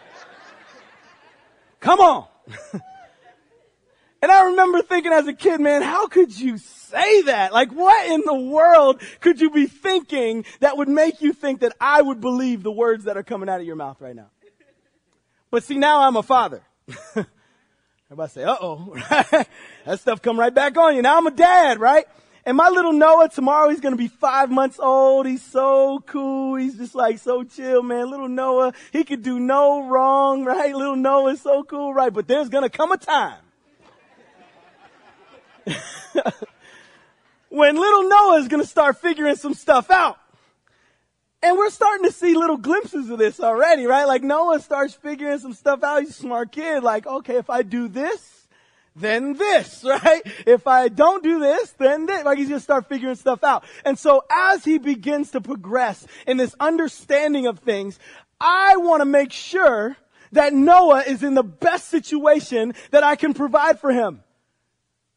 Come 1.80 2.00
on. 2.00 2.26
and 4.22 4.32
I 4.32 4.44
remember 4.44 4.82
thinking 4.82 5.12
as 5.12 5.26
a 5.26 5.32
kid, 5.32 5.60
man, 5.60 5.82
how 5.82 6.06
could 6.06 6.38
you 6.38 6.58
say 6.58 7.22
that? 7.22 7.52
Like 7.52 7.72
what 7.72 8.10
in 8.10 8.22
the 8.24 8.34
world 8.34 9.00
could 9.20 9.40
you 9.40 9.50
be 9.50 9.66
thinking 9.66 10.44
that 10.60 10.76
would 10.76 10.88
make 10.88 11.22
you 11.22 11.32
think 11.32 11.60
that 11.60 11.72
I 11.80 12.02
would 12.02 12.20
believe 12.20 12.62
the 12.62 12.72
words 12.72 13.04
that 13.04 13.16
are 13.16 13.22
coming 13.22 13.48
out 13.48 13.60
of 13.60 13.66
your 13.66 13.76
mouth 13.76 14.00
right 14.00 14.16
now? 14.16 14.30
But 15.50 15.64
see, 15.64 15.78
now 15.78 16.02
I'm 16.02 16.16
a 16.16 16.22
father. 16.22 16.62
Everybody 18.10 18.30
say, 18.32 18.44
uh 18.44 18.56
oh, 18.60 18.94
that 19.84 20.00
stuff 20.00 20.20
come 20.20 20.38
right 20.38 20.54
back 20.54 20.76
on 20.76 20.96
you. 20.96 21.02
Now 21.02 21.16
I'm 21.16 21.26
a 21.26 21.32
dad, 21.32 21.78
right? 21.78 22.06
And 22.50 22.56
my 22.56 22.68
little 22.68 22.92
Noah, 22.92 23.28
tomorrow 23.28 23.68
he's 23.68 23.78
gonna 23.78 23.94
be 23.94 24.08
five 24.08 24.50
months 24.50 24.80
old. 24.80 25.24
He's 25.24 25.40
so 25.40 26.02
cool. 26.04 26.56
He's 26.56 26.76
just 26.76 26.96
like 26.96 27.20
so 27.20 27.44
chill, 27.44 27.80
man. 27.80 28.10
Little 28.10 28.28
Noah, 28.28 28.72
he 28.90 29.04
could 29.04 29.22
do 29.22 29.38
no 29.38 29.86
wrong, 29.86 30.44
right? 30.44 30.74
Little 30.74 30.96
Noah 30.96 31.34
is 31.34 31.42
so 31.42 31.62
cool, 31.62 31.94
right? 31.94 32.12
But 32.12 32.26
there's 32.26 32.48
gonna 32.48 32.68
come 32.68 32.90
a 32.90 32.96
time 32.96 33.38
when 37.50 37.76
little 37.76 38.08
Noah 38.08 38.38
is 38.40 38.48
gonna 38.48 38.66
start 38.66 38.98
figuring 38.98 39.36
some 39.36 39.54
stuff 39.54 39.88
out. 39.88 40.18
And 41.44 41.56
we're 41.56 41.70
starting 41.70 42.06
to 42.06 42.12
see 42.12 42.34
little 42.34 42.56
glimpses 42.56 43.10
of 43.10 43.20
this 43.20 43.38
already, 43.38 43.86
right? 43.86 44.06
Like 44.06 44.24
Noah 44.24 44.58
starts 44.58 44.92
figuring 44.92 45.38
some 45.38 45.52
stuff 45.52 45.84
out. 45.84 46.00
He's 46.00 46.10
a 46.10 46.14
smart 46.14 46.50
kid. 46.50 46.82
Like, 46.82 47.06
okay, 47.06 47.36
if 47.36 47.48
I 47.48 47.62
do 47.62 47.86
this, 47.86 48.39
then 48.96 49.34
this, 49.34 49.84
right? 49.84 50.22
If 50.46 50.66
I 50.66 50.88
don't 50.88 51.22
do 51.22 51.40
this, 51.40 51.72
then 51.72 52.06
this. 52.06 52.24
Like 52.24 52.38
he's 52.38 52.48
gonna 52.48 52.60
start 52.60 52.88
figuring 52.88 53.16
stuff 53.16 53.44
out. 53.44 53.64
And 53.84 53.98
so 53.98 54.22
as 54.30 54.64
he 54.64 54.78
begins 54.78 55.30
to 55.32 55.40
progress 55.40 56.06
in 56.26 56.36
this 56.36 56.54
understanding 56.60 57.46
of 57.46 57.58
things, 57.60 57.98
I 58.40 58.76
want 58.76 59.00
to 59.00 59.06
make 59.06 59.32
sure 59.32 59.96
that 60.32 60.52
Noah 60.52 61.02
is 61.06 61.22
in 61.22 61.34
the 61.34 61.42
best 61.42 61.88
situation 61.88 62.74
that 62.90 63.02
I 63.02 63.16
can 63.16 63.34
provide 63.34 63.80
for 63.80 63.90
him. 63.90 64.22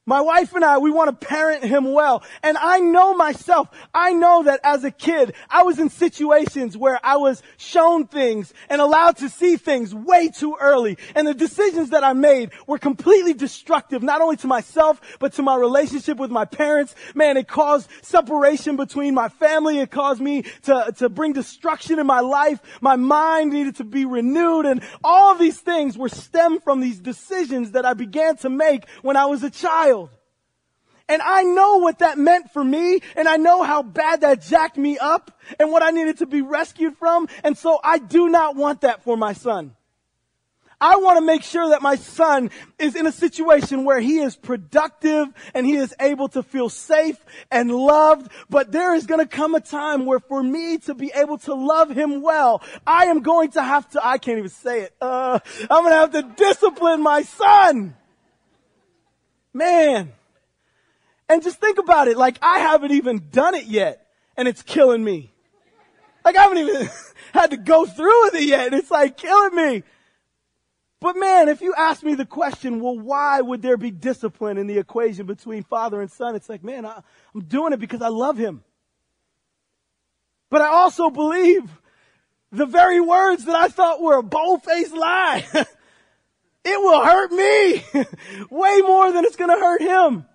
My 0.05 0.19
wife 0.19 0.53
and 0.53 0.65
I, 0.65 0.79
we 0.79 0.91
want 0.91 1.17
to 1.17 1.25
parent 1.25 1.63
him 1.63 1.93
well. 1.93 2.23
And 2.41 2.57
I 2.57 2.79
know 2.79 3.13
myself, 3.13 3.69
I 3.93 4.11
know 4.11 4.43
that 4.43 4.59
as 4.61 4.83
a 4.83 4.91
kid, 4.91 5.33
I 5.49 5.63
was 5.63 5.79
in 5.79 5.89
situations 5.89 6.75
where 6.75 6.99
I 7.01 7.15
was 7.15 7.41
shown 7.55 8.07
things 8.07 8.53
and 8.69 8.81
allowed 8.81 9.15
to 9.17 9.29
see 9.29 9.55
things 9.55 9.95
way 9.95 10.27
too 10.27 10.57
early. 10.59 10.97
And 11.15 11.25
the 11.25 11.33
decisions 11.33 11.91
that 11.91 12.03
I 12.03 12.11
made 12.11 12.51
were 12.67 12.77
completely 12.77 13.33
destructive, 13.33 14.03
not 14.03 14.19
only 14.19 14.35
to 14.37 14.47
myself, 14.47 14.99
but 15.19 15.31
to 15.33 15.41
my 15.41 15.55
relationship 15.55 16.17
with 16.17 16.31
my 16.31 16.43
parents. 16.43 16.95
Man, 17.15 17.37
it 17.37 17.47
caused 17.47 17.89
separation 18.01 18.75
between 18.75 19.13
my 19.13 19.29
family. 19.29 19.79
It 19.79 19.89
caused 19.89 20.19
me 20.19 20.41
to, 20.63 20.93
to 20.97 21.07
bring 21.07 21.31
destruction 21.31 21.97
in 21.97 22.05
my 22.05 22.19
life. 22.19 22.59
My 22.81 22.97
mind 22.97 23.53
needed 23.53 23.77
to 23.77 23.85
be 23.85 24.03
renewed. 24.03 24.65
And 24.65 24.83
all 25.01 25.35
these 25.35 25.61
things 25.61 25.97
were 25.97 26.09
stemmed 26.09 26.61
from 26.61 26.81
these 26.81 26.99
decisions 26.99 27.71
that 27.71 27.85
I 27.85 27.93
began 27.93 28.35
to 28.37 28.49
make 28.49 28.85
when 29.01 29.15
I 29.15 29.27
was 29.27 29.43
a 29.43 29.49
child. 29.49 29.93
And 31.09 31.21
I 31.21 31.43
know 31.43 31.77
what 31.77 31.99
that 31.99 32.17
meant 32.17 32.51
for 32.51 32.63
me, 32.63 33.01
and 33.15 33.27
I 33.27 33.37
know 33.37 33.63
how 33.63 33.83
bad 33.83 34.21
that 34.21 34.41
jacked 34.41 34.77
me 34.77 34.97
up, 34.97 35.37
and 35.59 35.71
what 35.71 35.83
I 35.83 35.91
needed 35.91 36.19
to 36.19 36.25
be 36.25 36.41
rescued 36.41 36.97
from, 36.97 37.27
and 37.43 37.57
so 37.57 37.79
I 37.83 37.97
do 37.97 38.29
not 38.29 38.55
want 38.55 38.81
that 38.81 39.03
for 39.03 39.17
my 39.17 39.33
son. 39.33 39.75
I 40.83 40.97
want 40.97 41.17
to 41.17 41.25
make 41.25 41.43
sure 41.43 41.69
that 41.69 41.81
my 41.81 41.95
son 41.95 42.51
is 42.77 42.97
in 42.97 43.07
a 43.07 43.11
situation 43.11 43.85
where 43.85 44.01
he 44.01 44.19
is 44.19 44.35
productive 44.35 45.29
and 45.53 45.65
he 45.65 45.75
is 45.75 45.95
able 45.97 46.27
to 46.29 46.43
feel 46.43 46.67
safe 46.67 47.17
and 47.49 47.71
loved. 47.71 48.29
But 48.49 48.73
there 48.73 48.93
is 48.93 49.05
going 49.05 49.21
to 49.21 49.25
come 49.25 49.55
a 49.55 49.61
time 49.61 50.05
where 50.05 50.19
for 50.19 50.43
me 50.43 50.79
to 50.79 50.93
be 50.93 51.09
able 51.15 51.37
to 51.39 51.53
love 51.53 51.89
him 51.89 52.21
well, 52.21 52.61
I 52.85 53.05
am 53.05 53.21
going 53.21 53.51
to 53.51 53.63
have 53.63 53.89
to, 53.91 54.05
I 54.05 54.17
can't 54.17 54.39
even 54.39 54.49
say 54.49 54.81
it. 54.81 54.93
Uh, 54.99 55.39
I'm 55.71 55.83
going 55.83 55.91
to 55.91 55.95
have 55.95 56.11
to 56.11 56.23
discipline 56.35 57.01
my 57.01 57.21
son. 57.21 57.95
Man. 59.53 60.11
And 61.33 61.41
just 61.41 61.59
think 61.59 61.79
about 61.79 62.07
it. 62.07 62.15
Like 62.15 62.37
I 62.43 62.59
haven't 62.59 62.91
even 62.91 63.29
done 63.31 63.55
it 63.55 63.65
yet 63.65 64.05
and 64.37 64.47
it's 64.47 64.61
killing 64.61 65.03
me. 65.03 65.33
Like 66.23 66.35
I 66.35 66.43
haven't 66.43 66.59
even 66.59 66.89
had 67.33 67.49
to 67.49 67.57
go 67.57 67.87
through 67.87 68.25
with 68.25 68.35
it 68.35 68.43
yet 68.43 68.67
and 68.67 68.75
it's 68.75 68.91
like 68.91 69.17
killing 69.17 69.55
me. 69.55 69.83
But 70.99 71.17
man, 71.17 71.49
if 71.49 71.61
you 71.61 71.73
ask 71.75 72.03
me 72.03 72.13
the 72.13 72.27
question, 72.27 72.79
well, 72.79 72.99
why 72.99 73.41
would 73.41 73.63
there 73.63 73.77
be 73.77 73.89
discipline 73.89 74.59
in 74.59 74.67
the 74.67 74.77
equation 74.77 75.25
between 75.25 75.63
father 75.63 76.01
and 76.01 76.11
son? 76.11 76.35
It's 76.35 76.49
like, 76.49 76.63
man, 76.63 76.85
I, 76.85 77.01
I'm 77.33 77.45
doing 77.45 77.73
it 77.73 77.79
because 77.79 78.03
I 78.03 78.09
love 78.09 78.37
him. 78.37 78.63
But 80.51 80.61
I 80.61 80.67
also 80.67 81.09
believe 81.09 81.63
the 82.51 82.67
very 82.67 83.01
words 83.01 83.45
that 83.45 83.55
I 83.55 83.69
thought 83.69 84.03
were 84.03 84.17
a 84.17 84.23
bold-faced 84.23 84.93
lie. 84.93 85.43
it 86.63 86.79
will 86.79 87.03
hurt 87.03 87.31
me 87.31 87.83
way 88.51 88.81
more 88.81 89.11
than 89.11 89.25
it's 89.25 89.35
going 89.35 89.49
to 89.49 89.59
hurt 89.59 89.81
him. 89.81 90.27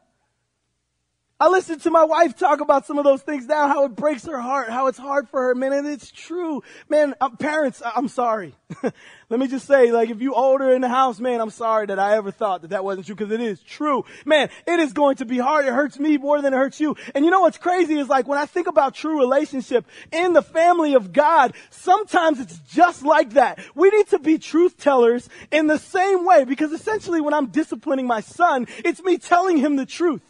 I 1.40 1.46
listened 1.50 1.82
to 1.82 1.92
my 1.92 2.02
wife 2.02 2.36
talk 2.36 2.60
about 2.60 2.84
some 2.84 2.98
of 2.98 3.04
those 3.04 3.22
things 3.22 3.46
now, 3.46 3.68
how 3.68 3.84
it 3.84 3.94
breaks 3.94 4.26
her 4.26 4.40
heart, 4.40 4.70
how 4.70 4.88
it's 4.88 4.98
hard 4.98 5.28
for 5.28 5.40
her, 5.40 5.54
man, 5.54 5.72
and 5.72 5.86
it's 5.86 6.10
true. 6.10 6.64
Man, 6.88 7.14
uh, 7.20 7.28
parents, 7.28 7.80
I'm 7.94 8.08
sorry. 8.08 8.56
Let 8.82 9.38
me 9.38 9.46
just 9.46 9.64
say, 9.64 9.92
like, 9.92 10.10
if 10.10 10.20
you 10.20 10.34
older 10.34 10.74
in 10.74 10.80
the 10.80 10.88
house, 10.88 11.20
man, 11.20 11.40
I'm 11.40 11.50
sorry 11.50 11.86
that 11.86 11.98
I 12.00 12.16
ever 12.16 12.32
thought 12.32 12.62
that 12.62 12.70
that 12.70 12.82
wasn't 12.82 13.06
true, 13.06 13.14
because 13.14 13.32
it 13.32 13.40
is 13.40 13.62
true. 13.62 14.04
Man, 14.24 14.48
it 14.66 14.80
is 14.80 14.92
going 14.92 15.14
to 15.18 15.24
be 15.24 15.38
hard. 15.38 15.64
It 15.64 15.72
hurts 15.72 15.96
me 15.96 16.16
more 16.16 16.42
than 16.42 16.52
it 16.52 16.56
hurts 16.56 16.80
you. 16.80 16.96
And 17.14 17.24
you 17.24 17.30
know 17.30 17.42
what's 17.42 17.58
crazy 17.58 17.96
is 18.00 18.08
like, 18.08 18.26
when 18.26 18.38
I 18.38 18.46
think 18.46 18.66
about 18.66 18.96
true 18.96 19.20
relationship 19.20 19.86
in 20.10 20.32
the 20.32 20.42
family 20.42 20.94
of 20.94 21.12
God, 21.12 21.54
sometimes 21.70 22.40
it's 22.40 22.58
just 22.74 23.04
like 23.04 23.34
that. 23.34 23.60
We 23.76 23.90
need 23.90 24.08
to 24.08 24.18
be 24.18 24.38
truth 24.38 24.76
tellers 24.76 25.28
in 25.52 25.68
the 25.68 25.78
same 25.78 26.26
way, 26.26 26.42
because 26.42 26.72
essentially 26.72 27.20
when 27.20 27.32
I'm 27.32 27.46
disciplining 27.46 28.08
my 28.08 28.22
son, 28.22 28.66
it's 28.84 29.00
me 29.04 29.18
telling 29.18 29.58
him 29.58 29.76
the 29.76 29.86
truth. 29.86 30.20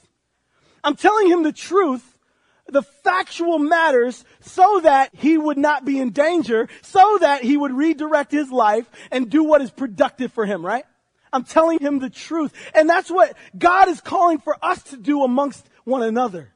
I'm 0.83 0.97
telling 0.97 1.29
him 1.29 1.43
the 1.43 1.53
truth, 1.53 2.17
the 2.67 2.83
factual 2.83 3.59
matters, 3.59 4.25
so 4.41 4.81
that 4.81 5.11
he 5.15 5.39
would 5.39 5.59
not 5.59 5.85
be 5.85 5.99
in 5.99 6.11
danger, 6.11 6.69
so 6.83 7.19
that 7.21 7.43
he 7.43 7.57
would 7.57 7.73
redirect 7.73 8.33
his 8.33 8.51
life 8.51 8.89
and 9.11 9.31
do 9.31 9.45
what 9.45 9.63
is 9.63 9.71
productive 9.71 10.33
for 10.33 10.47
him, 10.47 10.65
right? 10.65 10.85
I'm 11.33 11.45
telling 11.45 11.79
him 11.79 11.99
the 11.99 12.11
truth. 12.11 12.53
And 12.75 12.89
that's 12.89 13.11
what 13.11 13.37
God 13.57 13.89
is 13.89 14.01
calling 14.01 14.39
for 14.39 14.57
us 14.63 14.83
to 14.85 14.97
do 14.97 15.23
amongst 15.23 15.69
one 15.85 16.03
another. 16.03 16.53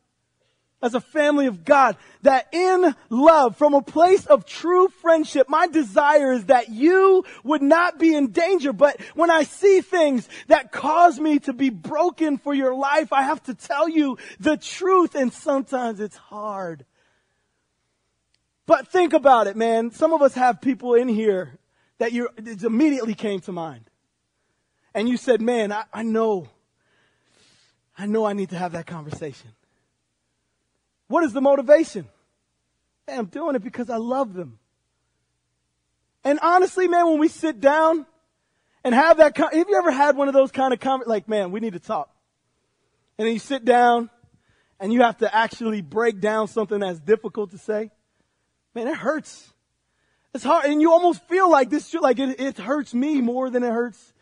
As 0.82 0.94
a 0.94 1.00
family 1.00 1.46
of 1.46 1.64
God, 1.64 1.96
that 2.22 2.48
in 2.52 2.94
love, 3.08 3.56
from 3.56 3.74
a 3.74 3.82
place 3.82 4.26
of 4.26 4.44
true 4.44 4.88
friendship, 5.00 5.48
my 5.48 5.68
desire 5.68 6.32
is 6.32 6.46
that 6.46 6.68
you 6.68 7.24
would 7.44 7.62
not 7.62 7.98
be 7.98 8.14
in 8.14 8.32
danger. 8.32 8.72
But 8.72 9.00
when 9.14 9.30
I 9.30 9.44
see 9.44 9.80
things 9.80 10.28
that 10.48 10.72
cause 10.72 11.20
me 11.20 11.38
to 11.40 11.52
be 11.52 11.70
broken 11.70 12.36
for 12.36 12.52
your 12.52 12.74
life, 12.74 13.12
I 13.12 13.22
have 13.22 13.42
to 13.44 13.54
tell 13.54 13.88
you 13.88 14.18
the 14.40 14.56
truth, 14.56 15.14
and 15.14 15.32
sometimes 15.32 16.00
it's 16.00 16.16
hard. 16.16 16.84
But 18.66 18.88
think 18.88 19.12
about 19.12 19.46
it, 19.46 19.56
man. 19.56 19.90
Some 19.92 20.12
of 20.12 20.22
us 20.22 20.34
have 20.34 20.60
people 20.60 20.94
in 20.94 21.08
here 21.08 21.58
that 21.98 22.12
you 22.12 22.28
immediately 22.64 23.14
came 23.14 23.40
to 23.40 23.52
mind. 23.52 23.84
And 24.94 25.08
you 25.08 25.16
said, 25.16 25.40
man, 25.40 25.72
I, 25.72 25.84
I 25.92 26.02
know, 26.02 26.48
I 27.96 28.06
know 28.06 28.24
I 28.24 28.32
need 28.32 28.50
to 28.50 28.58
have 28.58 28.72
that 28.72 28.86
conversation. 28.86 29.50
What 31.12 31.24
is 31.24 31.34
the 31.34 31.42
motivation? 31.42 32.08
Hey, 33.06 33.16
I'm 33.16 33.26
doing 33.26 33.54
it 33.54 33.62
because 33.62 33.90
I 33.90 33.98
love 33.98 34.32
them. 34.32 34.58
And 36.24 36.38
honestly, 36.40 36.88
man, 36.88 37.06
when 37.06 37.18
we 37.18 37.28
sit 37.28 37.60
down 37.60 38.06
and 38.82 38.94
have 38.94 39.18
that, 39.18 39.36
have 39.36 39.52
you 39.52 39.76
ever 39.76 39.90
had 39.90 40.16
one 40.16 40.28
of 40.28 40.32
those 40.32 40.50
kind 40.50 40.72
of 40.72 40.80
comments? 40.80 41.10
Like, 41.10 41.28
man, 41.28 41.52
we 41.52 41.60
need 41.60 41.74
to 41.74 41.80
talk. 41.80 42.08
And 43.18 43.26
then 43.26 43.34
you 43.34 43.40
sit 43.40 43.62
down 43.62 44.08
and 44.80 44.90
you 44.90 45.02
have 45.02 45.18
to 45.18 45.36
actually 45.36 45.82
break 45.82 46.18
down 46.18 46.48
something 46.48 46.78
that's 46.78 46.98
difficult 46.98 47.50
to 47.50 47.58
say. 47.58 47.90
Man, 48.74 48.88
it 48.88 48.96
hurts. 48.96 49.52
It's 50.32 50.44
hard. 50.44 50.64
And 50.64 50.80
you 50.80 50.92
almost 50.92 51.28
feel 51.28 51.50
like 51.50 51.68
this, 51.68 51.92
like 51.92 52.20
it, 52.20 52.40
it 52.40 52.56
hurts 52.56 52.94
me 52.94 53.20
more 53.20 53.50
than 53.50 53.62
it 53.64 53.70
hurts 53.70 54.14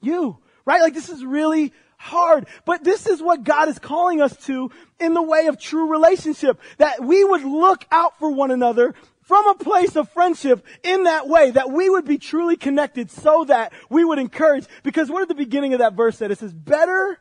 you. 0.00 0.38
Right? 0.64 0.80
Like 0.80 0.94
this 0.94 1.10
is 1.10 1.22
really 1.22 1.74
hard. 2.00 2.46
But 2.64 2.82
this 2.82 3.06
is 3.06 3.22
what 3.22 3.44
God 3.44 3.68
is 3.68 3.78
calling 3.78 4.22
us 4.22 4.34
to 4.46 4.70
in 4.98 5.12
the 5.12 5.22
way 5.22 5.46
of 5.48 5.60
true 5.60 5.90
relationship. 5.92 6.58
That 6.78 7.04
we 7.04 7.22
would 7.22 7.44
look 7.44 7.84
out 7.92 8.18
for 8.18 8.30
one 8.30 8.50
another 8.50 8.94
from 9.20 9.46
a 9.46 9.54
place 9.54 9.96
of 9.96 10.08
friendship 10.08 10.64
in 10.82 11.04
that 11.04 11.28
way, 11.28 11.50
that 11.52 11.70
we 11.70 11.88
would 11.88 12.06
be 12.06 12.18
truly 12.18 12.56
connected 12.56 13.10
so 13.10 13.44
that 13.44 13.72
we 13.90 14.02
would 14.02 14.18
encourage. 14.18 14.64
Because 14.82 15.10
what 15.10 15.22
at 15.22 15.28
the 15.28 15.34
beginning 15.34 15.74
of 15.74 15.78
that 15.80 15.92
verse 15.92 16.16
said? 16.16 16.30
It 16.30 16.38
says, 16.38 16.52
better 16.52 17.20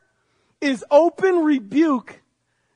is 0.61 0.83
open 0.89 1.43
rebuke 1.43 2.21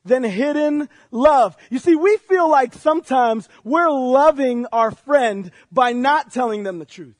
than 0.05 0.23
hidden 0.23 0.89
love. 1.09 1.55
You 1.69 1.79
see, 1.79 1.95
we 1.95 2.17
feel 2.17 2.49
like 2.49 2.73
sometimes 2.73 3.47
we're 3.63 3.89
loving 3.89 4.65
our 4.73 4.91
friend 4.91 5.49
by 5.71 5.93
not 5.93 6.33
telling 6.33 6.63
them 6.63 6.77
the 6.77 6.85
truth. 6.85 7.15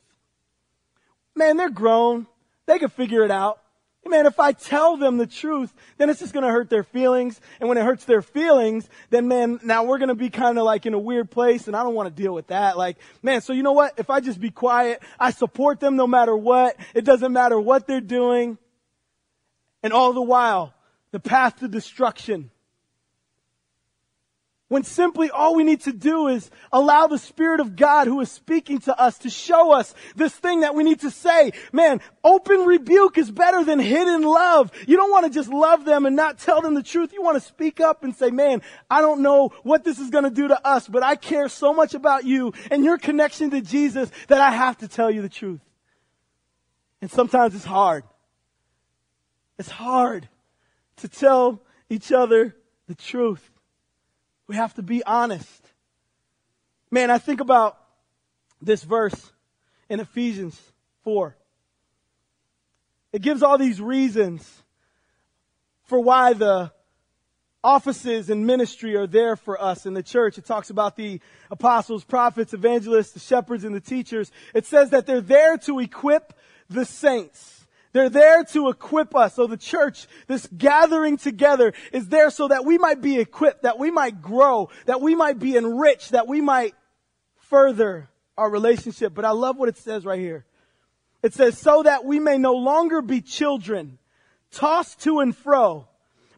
Man, 1.36 1.56
they're 1.56 1.69
grown. 1.69 2.28
They 2.65 2.80
can 2.80 2.89
figure 2.89 3.24
it 3.24 3.32
out. 3.32 3.62
Man, 4.05 4.25
if 4.25 4.39
I 4.39 4.51
tell 4.51 4.97
them 4.97 5.17
the 5.17 5.25
truth, 5.25 5.73
then 5.97 6.09
it's 6.09 6.19
just 6.19 6.33
gonna 6.33 6.51
hurt 6.51 6.69
their 6.69 6.83
feelings. 6.83 7.39
And 7.59 7.69
when 7.69 7.77
it 7.77 7.83
hurts 7.83 8.05
their 8.05 8.21
feelings, 8.21 8.87
then 9.09 9.27
man, 9.27 9.59
now 9.63 9.85
we're 9.85 9.97
gonna 9.97 10.13
be 10.13 10.29
kind 10.29 10.57
of 10.57 10.65
like 10.65 10.85
in 10.85 10.93
a 10.93 10.99
weird 10.99 11.31
place 11.31 11.67
and 11.67 11.75
I 11.75 11.83
don't 11.83 11.95
want 11.95 12.13
to 12.13 12.21
deal 12.21 12.33
with 12.33 12.47
that. 12.47 12.77
Like, 12.77 12.97
man, 13.21 13.41
so 13.41 13.53
you 13.53 13.63
know 13.63 13.71
what? 13.71 13.93
If 13.97 14.09
I 14.09 14.19
just 14.19 14.39
be 14.39 14.51
quiet, 14.51 15.01
I 15.19 15.31
support 15.31 15.79
them 15.79 15.95
no 15.95 16.05
matter 16.05 16.35
what. 16.35 16.75
It 16.93 17.05
doesn't 17.05 17.31
matter 17.31 17.59
what 17.59 17.87
they're 17.87 18.01
doing. 18.01 18.57
And 19.81 19.93
all 19.93 20.13
the 20.13 20.21
while, 20.21 20.73
the 21.11 21.19
path 21.19 21.59
to 21.59 21.67
destruction 21.67 22.51
when 24.69 24.84
simply 24.84 25.30
all 25.30 25.56
we 25.56 25.63
need 25.63 25.82
to 25.82 25.93
do 25.93 26.28
is 26.28 26.49
allow 26.71 27.06
the 27.06 27.17
Spirit 27.17 27.60
of 27.60 27.76
God 27.76 28.08
who 28.08 28.19
is 28.21 28.32
speaking 28.32 28.80
to 28.80 28.99
us 28.99 29.19
to 29.19 29.30
show 29.30 29.71
us 29.71 29.93
this 30.15 30.34
thing 30.34 30.62
that 30.62 30.73
we 30.73 30.84
need 30.84 31.02
to 31.02 31.12
say. 31.12 31.52
Man, 31.71 32.02
open 32.23 32.62
rebuke 32.62 33.17
is 33.17 33.30
better 33.30 33.63
than 33.63 33.78
hidden 33.80 34.23
love. 34.23 34.71
You 34.88 34.97
don't 34.97 35.12
want 35.12 35.26
to 35.26 35.32
just 35.32 35.49
love 35.49 35.86
them 35.86 36.06
and 36.06 36.15
not 36.15 36.39
tell 36.39 36.62
them 36.62 36.73
the 36.73 36.82
truth. 36.82 37.13
You 37.13 37.21
want 37.21 37.36
to 37.36 37.47
speak 37.47 37.80
up 37.80 38.04
and 38.04 38.15
say, 38.15 38.32
man, 38.32 38.62
I 38.89 39.02
don't 39.02 39.21
know 39.21 39.49
what 39.63 39.84
this 39.84 39.99
is 39.99 40.10
going 40.10 40.23
to 40.23 40.32
do 40.32 40.47
to 40.47 40.67
us, 40.67 40.88
but 40.88 41.04
I 41.04 41.17
care 41.17 41.49
so 41.49 41.73
much 41.73 41.93
about 41.93 42.23
you 42.23 42.54
and 42.71 42.84
your 42.84 42.97
connection 42.97 43.52
to 43.52 43.62
Jesus 43.62 44.10
that 44.28 44.41
I 44.41 44.52
have 44.52 44.78
to 44.80 44.88
tell 44.88 45.12
you 45.12 45.21
the 45.21 45.30
truth. 45.30 45.62
And 47.02 47.12
sometimes 47.12 47.54
it's 47.54 47.65
hard. 47.65 48.06
It's 49.60 49.69
hard 49.69 50.30
to 50.97 51.08
tell 51.08 51.62
each 51.89 52.12
other 52.12 52.56
the 52.88 52.95
truth. 52.95 53.52
We 54.47 54.56
have 54.56 54.73
to 54.75 54.82
be 54.82 55.03
honest. 55.03 55.62
Man, 56.91 57.10
I 57.10 57.17
think 57.17 57.39
about 57.39 57.77
this 58.62 58.84
verse 58.84 59.32
in 59.89 59.99
Ephesians 59.99 60.60
4. 61.03 61.36
It 63.12 63.21
gives 63.21 63.43
all 63.43 63.58
these 63.58 63.79
reasons 63.79 64.63
for 65.86 65.99
why 65.99 66.34
the 66.34 66.71
offices 67.63 68.29
and 68.29 68.45
ministry 68.45 68.95
are 68.95 69.08
there 69.08 69.36
for 69.36 69.62
us 69.62 69.86
in 69.86 69.93
the 69.93 70.03
church. 70.03 70.38
It 70.38 70.45
talks 70.45 70.69
about 70.69 70.95
the 70.95 71.21
apostles, 71.49 72.03
prophets, 72.03 72.53
evangelists, 72.53 73.12
the 73.12 73.19
shepherds, 73.19 73.63
and 73.63 73.73
the 73.73 73.79
teachers. 73.79 74.32
It 74.53 74.65
says 74.65 74.89
that 74.89 75.06
they're 75.06 75.21
there 75.21 75.58
to 75.60 75.79
equip 75.79 76.34
the 76.69 76.86
saints. 76.86 77.62
They're 77.93 78.10
there 78.10 78.43
to 78.45 78.69
equip 78.69 79.15
us. 79.15 79.36
So 79.36 79.47
the 79.47 79.56
church, 79.56 80.08
this 80.27 80.47
gathering 80.58 81.17
together 81.17 81.73
is 81.91 82.10
there 82.10 82.32
so 82.32 82.47
that 82.47 82.65
we 82.65 82.77
might 82.77 83.01
be 83.01 83.19
equipped, 83.19 83.63
that 83.63 83.79
we 83.79 83.91
might 83.91 84.21
grow, 84.21 84.69
that 84.88 84.99
we 84.99 85.15
might 85.15 85.39
be 85.39 85.56
enriched, 85.56 86.12
that 86.12 86.27
we 86.27 86.41
might 86.41 86.73
further 87.38 88.10
our 88.36 88.49
relationship. 88.49 89.13
But 89.13 89.25
I 89.25 89.29
love 89.32 89.58
what 89.58 89.69
it 89.69 89.77
says 89.77 90.06
right 90.06 90.19
here. 90.19 90.45
It 91.21 91.34
says, 91.34 91.58
so 91.58 91.84
that 91.84 92.03
we 92.03 92.19
may 92.19 92.38
no 92.38 92.53
longer 92.53 93.01
be 93.01 93.21
children, 93.21 93.99
tossed 94.51 95.01
to 95.01 95.19
and 95.19 95.36
fro 95.36 95.88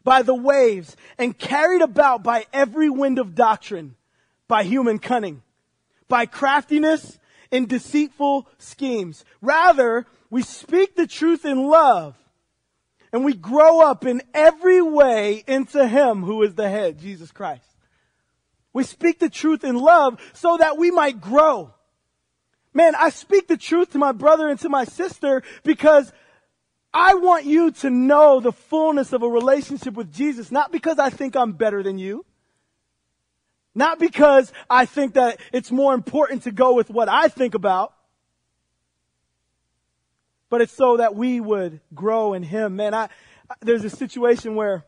by 0.03 0.21
the 0.21 0.35
waves 0.35 0.95
and 1.17 1.37
carried 1.37 1.81
about 1.81 2.21
by 2.21 2.45
every 2.53 2.89
wind 2.89 3.17
of 3.17 3.33
doctrine, 3.33 3.95
by 4.47 4.63
human 4.63 4.99
cunning, 4.99 5.41
by 6.07 6.25
craftiness 6.25 7.17
and 7.51 7.67
deceitful 7.67 8.47
schemes. 8.57 9.25
Rather, 9.41 10.05
we 10.35 10.41
speak 10.41 10.97
the 10.97 11.07
truth 11.07 11.45
in 11.45 11.65
love 11.65 12.13
and 13.13 13.23
we 13.23 13.33
grow 13.33 13.79
up 13.79 14.05
in 14.05 14.21
every 14.33 14.81
way 14.81 15.45
into 15.47 15.87
Him 15.87 16.23
who 16.23 16.43
is 16.43 16.55
the 16.55 16.67
head, 16.67 16.99
Jesus 16.99 17.31
Christ. 17.31 17.63
We 18.73 18.83
speak 18.83 19.19
the 19.19 19.29
truth 19.29 19.63
in 19.63 19.77
love 19.77 20.19
so 20.33 20.57
that 20.57 20.77
we 20.77 20.91
might 20.91 21.21
grow. 21.21 21.73
Man, 22.73 22.95
I 22.95 23.11
speak 23.11 23.47
the 23.47 23.55
truth 23.55 23.93
to 23.93 23.97
my 23.97 24.11
brother 24.11 24.49
and 24.49 24.59
to 24.59 24.67
my 24.67 24.83
sister 24.83 25.41
because 25.63 26.11
I 26.93 27.13
want 27.13 27.45
you 27.45 27.71
to 27.71 27.89
know 27.89 28.41
the 28.41 28.51
fullness 28.51 29.13
of 29.13 29.23
a 29.23 29.29
relationship 29.29 29.93
with 29.93 30.13
Jesus, 30.13 30.51
not 30.51 30.69
because 30.69 30.99
I 30.99 31.11
think 31.11 31.37
I'm 31.37 31.53
better 31.53 31.81
than 31.81 31.97
you. 31.97 32.25
Not 33.73 33.99
because 33.99 34.51
I 34.69 34.85
think 34.85 35.13
that 35.13 35.39
it's 35.53 35.71
more 35.71 35.93
important 35.93 36.43
to 36.43 36.51
go 36.51 36.73
with 36.73 36.89
what 36.89 37.07
I 37.07 37.29
think 37.29 37.55
about 37.55 37.94
but 40.49 40.61
it's 40.61 40.73
so 40.73 40.97
that 40.97 41.15
we 41.15 41.39
would 41.39 41.79
grow 41.93 42.33
in 42.33 42.43
Him. 42.43 42.75
Man, 42.75 42.93
I, 42.93 43.09
there's 43.61 43.83
a 43.83 43.89
situation 43.89 44.55
where, 44.55 44.85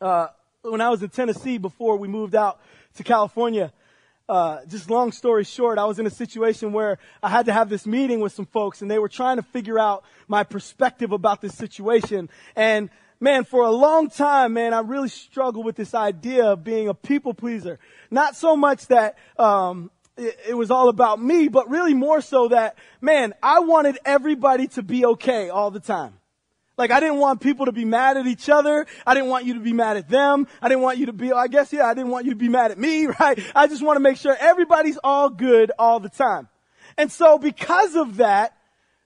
uh, 0.00 0.28
when 0.62 0.80
I 0.80 0.90
was 0.90 1.02
in 1.02 1.08
Tennessee 1.08 1.58
before 1.58 1.96
we 1.96 2.08
moved 2.08 2.34
out 2.34 2.60
to 2.94 3.02
California, 3.02 3.72
uh, 4.30 4.64
just 4.66 4.88
long 4.88 5.10
story 5.10 5.42
short, 5.42 5.76
I 5.76 5.86
was 5.86 5.98
in 5.98 6.06
a 6.06 6.10
situation 6.10 6.72
where 6.72 6.98
I 7.20 7.28
had 7.28 7.46
to 7.46 7.52
have 7.52 7.68
this 7.68 7.84
meeting 7.84 8.20
with 8.20 8.32
some 8.32 8.46
folks 8.46 8.80
and 8.80 8.88
they 8.88 9.00
were 9.00 9.08
trying 9.08 9.38
to 9.38 9.42
figure 9.42 9.76
out 9.76 10.04
my 10.28 10.44
perspective 10.44 11.10
about 11.10 11.40
this 11.40 11.56
situation. 11.56 12.30
And 12.54 12.90
man, 13.18 13.42
for 13.42 13.64
a 13.64 13.72
long 13.72 14.08
time, 14.08 14.52
man, 14.52 14.72
I 14.72 14.80
really 14.80 15.08
struggled 15.08 15.66
with 15.66 15.74
this 15.74 15.94
idea 15.94 16.44
of 16.44 16.62
being 16.62 16.86
a 16.86 16.94
people 16.94 17.34
pleaser. 17.34 17.80
Not 18.08 18.36
so 18.36 18.54
much 18.54 18.86
that, 18.86 19.18
um, 19.36 19.90
it, 20.16 20.56
was 20.56 20.70
all 20.70 20.88
about 20.88 21.20
me, 21.20 21.48
but 21.48 21.70
really 21.70 21.94
more 21.94 22.20
so 22.20 22.48
that, 22.48 22.76
man, 23.00 23.34
I 23.42 23.60
wanted 23.60 23.98
everybody 24.04 24.68
to 24.68 24.82
be 24.82 25.04
okay 25.06 25.48
all 25.48 25.70
the 25.70 25.80
time. 25.80 26.14
Like 26.76 26.90
I 26.90 27.00
didn't 27.00 27.18
want 27.18 27.40
people 27.40 27.66
to 27.66 27.72
be 27.72 27.84
mad 27.84 28.16
at 28.16 28.26
each 28.26 28.48
other. 28.48 28.86
I 29.06 29.14
didn't 29.14 29.28
want 29.28 29.44
you 29.44 29.54
to 29.54 29.60
be 29.60 29.72
mad 29.72 29.96
at 29.96 30.08
them. 30.08 30.46
I 30.62 30.68
didn't 30.68 30.82
want 30.82 30.98
you 30.98 31.06
to 31.06 31.12
be, 31.12 31.32
I 31.32 31.46
guess, 31.46 31.72
yeah, 31.72 31.86
I 31.86 31.94
didn't 31.94 32.10
want 32.10 32.24
you 32.24 32.32
to 32.32 32.38
be 32.38 32.48
mad 32.48 32.70
at 32.70 32.78
me, 32.78 33.06
right? 33.20 33.38
I 33.54 33.66
just 33.66 33.82
want 33.82 33.96
to 33.96 34.00
make 34.00 34.16
sure 34.16 34.36
everybody's 34.38 34.98
all 35.04 35.28
good 35.28 35.72
all 35.78 36.00
the 36.00 36.08
time. 36.08 36.48
And 36.96 37.12
so 37.12 37.38
because 37.38 37.96
of 37.96 38.16
that, 38.16 38.56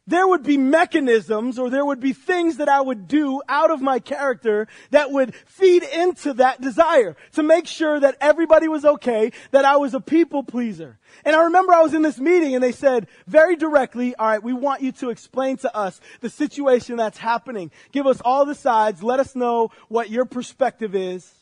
there 0.06 0.28
would 0.28 0.42
be 0.42 0.58
mechanisms 0.58 1.58
or 1.58 1.70
there 1.70 1.84
would 1.84 2.00
be 2.00 2.12
things 2.12 2.58
that 2.58 2.68
I 2.68 2.80
would 2.80 3.08
do 3.08 3.40
out 3.48 3.70
of 3.70 3.80
my 3.80 3.98
character 3.98 4.68
that 4.90 5.10
would 5.10 5.34
feed 5.46 5.82
into 5.82 6.34
that 6.34 6.60
desire 6.60 7.16
to 7.32 7.42
make 7.42 7.66
sure 7.66 7.98
that 7.98 8.16
everybody 8.20 8.68
was 8.68 8.84
okay, 8.84 9.32
that 9.50 9.64
I 9.64 9.76
was 9.76 9.94
a 9.94 10.00
people 10.00 10.42
pleaser. 10.42 10.98
And 11.24 11.34
I 11.34 11.44
remember 11.44 11.72
I 11.72 11.80
was 11.80 11.94
in 11.94 12.02
this 12.02 12.18
meeting 12.18 12.54
and 12.54 12.62
they 12.62 12.72
said 12.72 13.06
very 13.26 13.56
directly, 13.56 14.14
all 14.16 14.26
right, 14.26 14.42
we 14.42 14.52
want 14.52 14.82
you 14.82 14.92
to 14.92 15.08
explain 15.08 15.56
to 15.58 15.74
us 15.74 16.00
the 16.20 16.28
situation 16.28 16.96
that's 16.96 17.18
happening. 17.18 17.70
Give 17.90 18.06
us 18.06 18.20
all 18.20 18.44
the 18.44 18.54
sides. 18.54 19.02
Let 19.02 19.20
us 19.20 19.34
know 19.34 19.70
what 19.88 20.10
your 20.10 20.26
perspective 20.26 20.94
is 20.94 21.32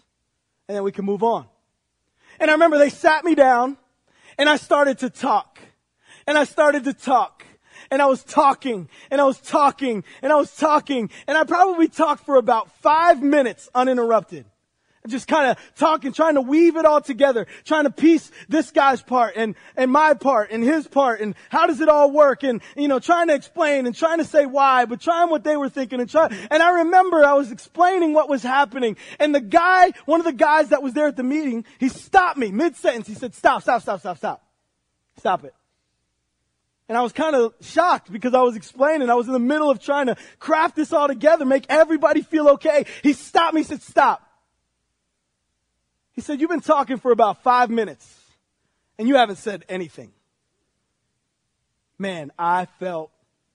and 0.68 0.76
then 0.76 0.84
we 0.84 0.92
can 0.92 1.04
move 1.04 1.24
on. 1.24 1.46
And 2.38 2.48
I 2.48 2.54
remember 2.54 2.78
they 2.78 2.90
sat 2.90 3.24
me 3.24 3.34
down 3.34 3.76
and 4.38 4.48
I 4.48 4.56
started 4.56 5.00
to 5.00 5.10
talk 5.10 5.58
and 6.28 6.38
I 6.38 6.44
started 6.44 6.84
to 6.84 6.92
talk 6.92 7.44
and 7.92 8.00
I 8.00 8.06
was 8.06 8.24
talking 8.24 8.88
and 9.10 9.20
I 9.20 9.24
was 9.24 9.38
talking 9.38 10.02
and 10.22 10.32
I 10.32 10.36
was 10.36 10.50
talking 10.56 11.10
and 11.26 11.36
I 11.36 11.44
probably 11.44 11.88
talked 11.88 12.24
for 12.24 12.36
about 12.36 12.72
five 12.80 13.22
minutes 13.22 13.68
uninterrupted. 13.74 14.46
just 15.08 15.28
kind 15.28 15.50
of 15.50 15.58
talking, 15.76 16.10
trying 16.10 16.36
to 16.36 16.40
weave 16.40 16.76
it 16.76 16.86
all 16.86 17.02
together, 17.02 17.46
trying 17.64 17.84
to 17.84 17.90
piece 17.90 18.30
this 18.48 18.70
guy's 18.70 19.02
part 19.02 19.34
and, 19.36 19.56
and 19.76 19.92
my 19.92 20.14
part 20.14 20.50
and 20.50 20.64
his 20.64 20.88
part 20.88 21.20
and 21.20 21.34
how 21.50 21.66
does 21.66 21.82
it 21.82 21.88
all 21.90 22.10
work 22.10 22.44
and, 22.44 22.62
you 22.76 22.88
know, 22.88 22.98
trying 22.98 23.28
to 23.28 23.34
explain 23.34 23.84
and 23.84 23.94
trying 23.94 24.18
to 24.18 24.24
say 24.24 24.46
why, 24.46 24.86
but 24.86 24.98
trying 25.02 25.28
what 25.28 25.44
they 25.44 25.58
were 25.58 25.68
thinking 25.68 26.00
and 26.00 26.08
trying. 26.08 26.32
And 26.50 26.62
I 26.62 26.84
remember 26.84 27.22
I 27.22 27.34
was 27.34 27.52
explaining 27.52 28.14
what 28.14 28.30
was 28.30 28.42
happening 28.42 28.96
and 29.20 29.34
the 29.34 29.40
guy, 29.40 29.92
one 30.06 30.18
of 30.18 30.24
the 30.24 30.32
guys 30.32 30.70
that 30.70 30.82
was 30.82 30.94
there 30.94 31.08
at 31.08 31.16
the 31.16 31.22
meeting, 31.22 31.66
he 31.78 31.90
stopped 31.90 32.38
me 32.38 32.52
mid-sentence. 32.52 33.06
He 33.06 33.14
said, 33.14 33.34
stop, 33.34 33.60
stop, 33.60 33.82
stop, 33.82 34.00
stop, 34.00 34.16
stop. 34.16 34.42
Stop 35.18 35.44
it. 35.44 35.54
And 36.92 36.98
I 36.98 37.00
was 37.00 37.14
kind 37.14 37.34
of 37.34 37.54
shocked 37.62 38.12
because 38.12 38.34
I 38.34 38.42
was 38.42 38.54
explaining. 38.54 39.08
I 39.08 39.14
was 39.14 39.26
in 39.26 39.32
the 39.32 39.38
middle 39.38 39.70
of 39.70 39.80
trying 39.80 40.08
to 40.08 40.16
craft 40.38 40.76
this 40.76 40.92
all 40.92 41.08
together, 41.08 41.46
make 41.46 41.64
everybody 41.70 42.20
feel 42.20 42.50
okay. 42.50 42.84
He 43.02 43.14
stopped 43.14 43.54
me, 43.54 43.62
He 43.62 43.64
said, 43.64 43.80
stop. 43.80 44.22
He 46.10 46.20
said, 46.20 46.38
You've 46.38 46.50
been 46.50 46.60
talking 46.60 46.98
for 46.98 47.10
about 47.10 47.42
five 47.42 47.70
minutes 47.70 48.06
and 48.98 49.08
you 49.08 49.14
haven't 49.14 49.36
said 49.36 49.64
anything. 49.70 50.12
Man, 51.98 52.30
I 52.38 52.66
felt 52.78 53.10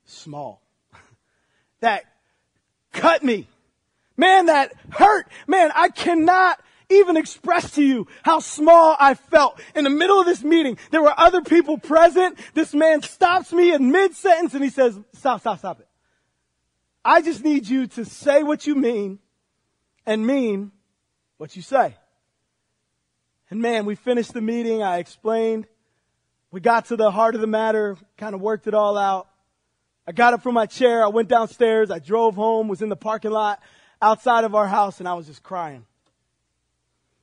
small. 0.06 0.60
that 1.82 2.06
cut 2.92 3.22
me. 3.22 3.48
Man, 4.18 4.48
that 4.48 4.74
hurt. 4.90 5.28
Man, 5.46 5.70
I 5.76 5.90
cannot 5.90 6.60
even 6.90 7.18
express 7.18 7.72
to 7.72 7.84
you 7.84 8.08
how 8.24 8.40
small 8.40 8.96
I 9.00 9.14
felt. 9.14 9.60
In 9.76 9.84
the 9.84 9.90
middle 9.90 10.20
of 10.20 10.26
this 10.26 10.44
meeting, 10.44 10.78
there 10.92 11.02
were 11.02 11.14
other 11.18 11.42
people 11.42 11.78
present. 11.78 12.38
This 12.54 12.74
man 12.74 13.02
stops 13.02 13.52
me 13.52 13.74
in 13.74 13.92
mid 13.92 14.16
sentence 14.16 14.54
and 14.54 14.64
he 14.64 14.70
says, 14.70 14.98
Stop, 15.14 15.42
stop, 15.42 15.60
stop 15.60 15.80
it. 15.80 15.88
I 17.04 17.22
just 17.22 17.44
need 17.44 17.68
you 17.68 17.88
to 17.88 18.06
say 18.06 18.44
what 18.44 18.68
you 18.68 18.76
mean 18.76 19.20
and 20.06 20.26
mean 20.26 20.72
what 21.38 21.56
you 21.56 21.62
say. 21.62 21.96
And 23.50 23.62
man, 23.62 23.86
we 23.86 23.96
finished 23.96 24.34
the 24.34 24.42
meeting. 24.42 24.84
I 24.84 24.98
explained. 24.98 25.68
We 26.52 26.62
got 26.62 26.86
to 26.86 26.96
the 26.96 27.12
heart 27.12 27.36
of 27.36 27.42
the 27.42 27.48
matter, 27.48 27.98
kind 28.18 28.34
of 28.34 28.42
worked 28.42 28.68
it 28.68 28.74
all 28.74 28.98
out. 28.98 29.28
I 30.08 30.14
got 30.14 30.34
up 30.34 30.42
from 30.42 30.54
my 30.54 30.66
chair. 30.66 31.04
I 31.04 31.08
went 31.08 31.28
downstairs. 31.28 31.92
I 31.92 32.00
drove 32.00 32.36
home, 32.36 32.70
was 32.70 32.82
in 32.82 32.88
the 32.88 32.96
parking 32.96 33.32
lot 33.32 33.62
outside 34.02 34.46
of 34.46 34.56
our 34.56 34.68
house, 34.68 35.00
and 35.00 35.08
I 35.08 35.14
was 35.16 35.28
just 35.28 35.44
crying. 35.44 35.86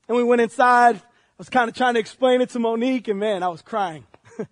And 0.09 0.17
we 0.17 0.25
went 0.25 0.41
inside. 0.41 0.97
I 0.97 1.03
was 1.39 1.49
kind 1.49 1.69
of 1.69 1.75
trying 1.75 1.95
to 1.95 2.01
explain 2.01 2.41
it 2.41 2.51
to 2.51 2.59
Monique, 2.59 3.09
and 3.09 3.19
man, 3.19 3.43
I 3.43 3.49
was 3.49 3.63
crying. 3.63 4.07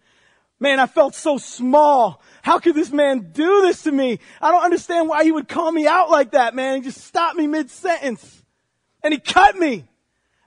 man, 0.60 0.80
I 0.80 0.86
felt 0.86 1.14
so 1.14 1.38
small. 1.38 2.22
How 2.42 2.58
could 2.58 2.74
this 2.74 2.90
man 2.90 3.30
do 3.32 3.62
this 3.62 3.82
to 3.84 3.92
me? 3.92 4.18
I 4.40 4.50
don't 4.50 4.64
understand 4.64 5.08
why 5.08 5.24
he 5.24 5.32
would 5.32 5.48
call 5.48 5.70
me 5.70 5.86
out 5.86 6.10
like 6.10 6.32
that, 6.32 6.54
man. 6.54 6.76
He 6.76 6.82
just 6.82 7.02
stopped 7.04 7.36
me 7.36 7.46
mid 7.46 7.70
sentence. 7.70 8.42
And 9.02 9.12
he 9.12 9.20
cut 9.20 9.56
me. 9.56 9.84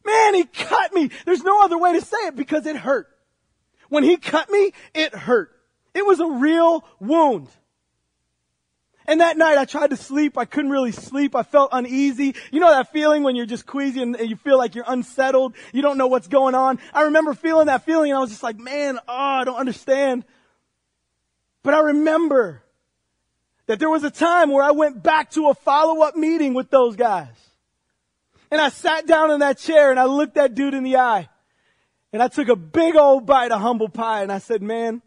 Man, 0.05 0.35
he 0.35 0.45
cut 0.45 0.93
me. 0.93 1.09
There's 1.25 1.43
no 1.43 1.63
other 1.63 1.77
way 1.77 1.93
to 1.93 2.01
say 2.01 2.17
it 2.27 2.35
because 2.35 2.65
it 2.65 2.75
hurt. 2.75 3.07
When 3.89 4.03
he 4.03 4.17
cut 4.17 4.49
me, 4.49 4.71
it 4.93 5.15
hurt. 5.15 5.51
It 5.93 6.05
was 6.05 6.19
a 6.19 6.27
real 6.27 6.83
wound. 6.99 7.47
And 9.07 9.21
that 9.21 9.37
night 9.37 9.57
I 9.57 9.65
tried 9.65 9.91
to 9.91 9.97
sleep. 9.97 10.37
I 10.37 10.45
couldn't 10.45 10.71
really 10.71 10.91
sleep. 10.91 11.35
I 11.35 11.43
felt 11.43 11.69
uneasy. 11.71 12.35
You 12.51 12.59
know 12.59 12.69
that 12.69 12.91
feeling 12.91 13.23
when 13.23 13.35
you're 13.35 13.45
just 13.45 13.65
queasy 13.65 14.01
and 14.01 14.17
you 14.19 14.35
feel 14.35 14.57
like 14.57 14.73
you're 14.73 14.85
unsettled. 14.87 15.53
You 15.73 15.81
don't 15.81 15.97
know 15.97 16.07
what's 16.07 16.27
going 16.27 16.55
on. 16.55 16.79
I 16.93 17.03
remember 17.03 17.33
feeling 17.33 17.67
that 17.67 17.85
feeling 17.85 18.11
and 18.11 18.17
I 18.17 18.21
was 18.21 18.31
just 18.31 18.43
like, 18.43 18.57
man, 18.57 18.97
oh, 19.07 19.13
I 19.13 19.43
don't 19.43 19.57
understand. 19.57 20.25
But 21.61 21.73
I 21.73 21.79
remember 21.79 22.63
that 23.67 23.79
there 23.79 23.89
was 23.89 24.03
a 24.03 24.11
time 24.11 24.51
where 24.51 24.63
I 24.63 24.71
went 24.71 25.01
back 25.01 25.31
to 25.31 25.49
a 25.49 25.53
follow-up 25.53 26.15
meeting 26.15 26.53
with 26.53 26.69
those 26.69 26.95
guys. 26.95 27.27
And 28.51 28.61
I 28.61 28.69
sat 28.69 29.07
down 29.07 29.31
in 29.31 29.39
that 29.39 29.57
chair 29.57 29.91
and 29.91 29.99
I 29.99 30.05
looked 30.05 30.35
that 30.35 30.55
dude 30.55 30.73
in 30.73 30.83
the 30.83 30.97
eye. 30.97 31.29
And 32.13 32.23
I 32.23 32.27
took 32.27 32.47
a 32.47 32.55
big 32.55 32.95
old 32.95 33.25
bite 33.25 33.51
of 33.51 33.59
humble 33.59 33.89
pie 33.89 34.23
and 34.23 34.31
I 34.31 34.37
said, 34.37 34.61
man, 34.61 35.01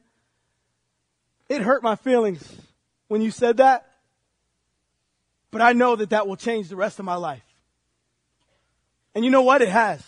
it 1.48 1.62
hurt 1.62 1.82
my 1.82 1.96
feelings 1.96 2.46
when 3.06 3.22
you 3.22 3.30
said 3.30 3.56
that. 3.56 3.87
But 5.50 5.62
I 5.62 5.72
know 5.72 5.96
that 5.96 6.10
that 6.10 6.26
will 6.26 6.36
change 6.36 6.68
the 6.68 6.76
rest 6.76 6.98
of 6.98 7.04
my 7.04 7.14
life. 7.14 7.42
And 9.14 9.24
you 9.24 9.30
know 9.30 9.42
what? 9.42 9.62
It 9.62 9.68
has. 9.68 10.02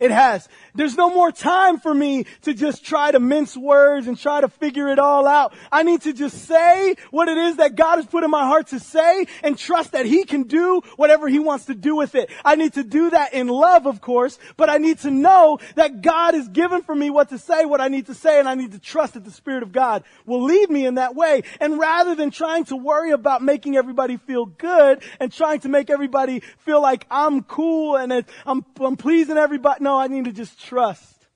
It 0.00 0.10
has. 0.10 0.48
There's 0.74 0.96
no 0.96 1.10
more 1.10 1.32
time 1.32 1.78
for 1.78 1.94
me 1.94 2.26
to 2.42 2.52
just 2.52 2.84
try 2.84 3.10
to 3.10 3.18
mince 3.18 3.56
words 3.56 4.06
and 4.06 4.18
try 4.18 4.40
to 4.40 4.48
figure 4.48 4.88
it 4.88 4.98
all 4.98 5.26
out. 5.26 5.54
I 5.72 5.82
need 5.82 6.02
to 6.02 6.12
just 6.12 6.44
say 6.46 6.96
what 7.10 7.28
it 7.28 7.38
is 7.38 7.56
that 7.56 7.76
God 7.76 7.96
has 7.96 8.06
put 8.06 8.24
in 8.24 8.30
my 8.30 8.44
heart 8.44 8.68
to 8.68 8.80
say 8.80 9.26
and 9.42 9.58
trust 9.58 9.92
that 9.92 10.06
He 10.06 10.24
can 10.24 10.44
do 10.44 10.82
whatever 10.96 11.28
He 11.28 11.38
wants 11.38 11.66
to 11.66 11.74
do 11.74 11.96
with 11.96 12.14
it. 12.14 12.30
I 12.44 12.56
need 12.56 12.74
to 12.74 12.84
do 12.84 13.10
that 13.10 13.32
in 13.32 13.48
love, 13.48 13.86
of 13.86 14.00
course, 14.00 14.38
but 14.56 14.68
I 14.68 14.78
need 14.78 14.98
to 15.00 15.10
know 15.10 15.58
that 15.74 16.02
God 16.02 16.34
has 16.34 16.48
given 16.48 16.82
for 16.82 16.94
me 16.94 17.10
what 17.10 17.30
to 17.30 17.38
say, 17.38 17.64
what 17.64 17.80
I 17.80 17.88
need 17.88 18.06
to 18.06 18.14
say, 18.14 18.38
and 18.38 18.48
I 18.48 18.54
need 18.54 18.72
to 18.72 18.78
trust 18.78 19.14
that 19.14 19.24
the 19.24 19.30
Spirit 19.30 19.62
of 19.62 19.72
God 19.72 20.04
will 20.26 20.42
lead 20.42 20.70
me 20.70 20.86
in 20.86 20.96
that 20.96 21.14
way. 21.14 21.42
And 21.60 21.78
rather 21.78 22.14
than 22.14 22.30
trying 22.30 22.64
to 22.66 22.76
worry 22.76 23.12
about 23.12 23.42
making 23.42 23.76
everybody 23.76 24.16
feel 24.16 24.46
good 24.46 25.02
and 25.20 25.32
trying 25.32 25.60
to 25.60 25.68
make 25.68 25.90
everybody 25.90 26.40
feel 26.58 26.82
like 26.82 27.06
I'm 27.10 27.42
cool 27.42 27.96
and 27.96 28.12
I'm, 28.44 28.64
I'm 28.78 28.96
pleasing 28.96 29.36
everybody, 29.36 29.82
no, 29.86 30.00
I 30.00 30.08
need 30.08 30.24
to 30.24 30.32
just 30.32 30.58
trust. 30.58 31.28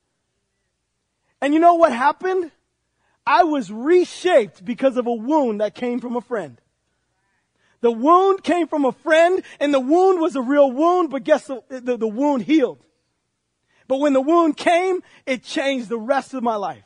And 1.40 1.54
you 1.54 1.60
know 1.60 1.74
what 1.74 1.92
happened? 1.92 2.50
I 3.24 3.44
was 3.44 3.70
reshaped 3.70 4.64
because 4.64 4.96
of 4.96 5.06
a 5.06 5.12
wound 5.12 5.60
that 5.60 5.76
came 5.76 6.00
from 6.00 6.16
a 6.16 6.20
friend. 6.20 6.60
The 7.80 7.92
wound 7.92 8.42
came 8.42 8.66
from 8.66 8.84
a 8.84 8.90
friend 8.90 9.44
and 9.60 9.72
the 9.72 9.78
wound 9.78 10.20
was 10.20 10.34
a 10.34 10.42
real 10.42 10.68
wound, 10.68 11.10
but 11.10 11.22
guess 11.22 11.46
the, 11.46 11.62
the, 11.68 11.96
the 11.96 12.08
wound 12.08 12.42
healed. 12.42 12.84
But 13.86 14.00
when 14.00 14.14
the 14.14 14.20
wound 14.20 14.56
came, 14.56 15.00
it 15.26 15.44
changed 15.44 15.88
the 15.88 15.98
rest 15.98 16.34
of 16.34 16.42
my 16.42 16.56
life. 16.56 16.84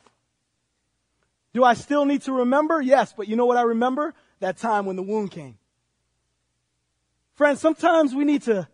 Do 1.54 1.64
I 1.64 1.72
still 1.72 2.04
need 2.04 2.20
to 2.22 2.32
remember? 2.32 2.82
Yes, 2.82 3.14
but 3.16 3.26
you 3.26 3.36
know 3.36 3.46
what 3.46 3.56
I 3.56 3.62
remember? 3.62 4.12
That 4.40 4.58
time 4.58 4.84
when 4.84 4.96
the 4.96 5.02
wound 5.02 5.30
came. 5.30 5.56
Friends, 7.36 7.62
sometimes 7.62 8.14
we 8.14 8.26
need 8.26 8.42
to 8.42 8.68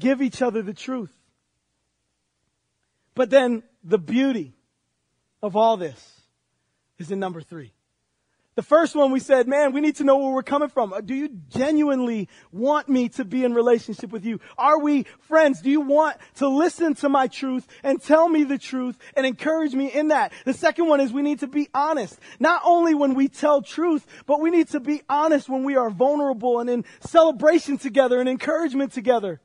give 0.00 0.22
each 0.22 0.40
other 0.40 0.62
the 0.62 0.72
truth. 0.72 1.13
But 3.14 3.30
then 3.30 3.62
the 3.82 3.98
beauty 3.98 4.54
of 5.42 5.56
all 5.56 5.76
this 5.76 6.20
is 6.98 7.10
in 7.10 7.18
number 7.18 7.40
three. 7.40 7.72
The 8.56 8.62
first 8.62 8.94
one 8.94 9.10
we 9.10 9.18
said, 9.18 9.48
man, 9.48 9.72
we 9.72 9.80
need 9.80 9.96
to 9.96 10.04
know 10.04 10.16
where 10.16 10.32
we're 10.32 10.44
coming 10.44 10.68
from. 10.68 10.92
Uh, 10.92 11.00
do 11.00 11.12
you 11.12 11.28
genuinely 11.48 12.28
want 12.52 12.88
me 12.88 13.08
to 13.10 13.24
be 13.24 13.42
in 13.42 13.52
relationship 13.52 14.12
with 14.12 14.24
you? 14.24 14.38
Are 14.56 14.78
we 14.78 15.06
friends? 15.22 15.60
Do 15.60 15.70
you 15.70 15.80
want 15.80 16.18
to 16.36 16.46
listen 16.46 16.94
to 16.96 17.08
my 17.08 17.26
truth 17.26 17.66
and 17.82 18.00
tell 18.00 18.28
me 18.28 18.44
the 18.44 18.58
truth 18.58 18.96
and 19.16 19.26
encourage 19.26 19.74
me 19.74 19.88
in 19.88 20.08
that? 20.08 20.32
The 20.44 20.52
second 20.52 20.86
one 20.86 21.00
is 21.00 21.12
we 21.12 21.22
need 21.22 21.40
to 21.40 21.48
be 21.48 21.68
honest. 21.74 22.16
Not 22.38 22.62
only 22.64 22.94
when 22.94 23.14
we 23.14 23.26
tell 23.26 23.60
truth, 23.60 24.06
but 24.24 24.40
we 24.40 24.50
need 24.50 24.68
to 24.68 24.78
be 24.78 25.02
honest 25.08 25.48
when 25.48 25.64
we 25.64 25.74
are 25.74 25.90
vulnerable 25.90 26.60
and 26.60 26.70
in 26.70 26.84
celebration 27.00 27.76
together 27.76 28.20
and 28.20 28.28
encouragement 28.28 28.92
together. 28.92 29.40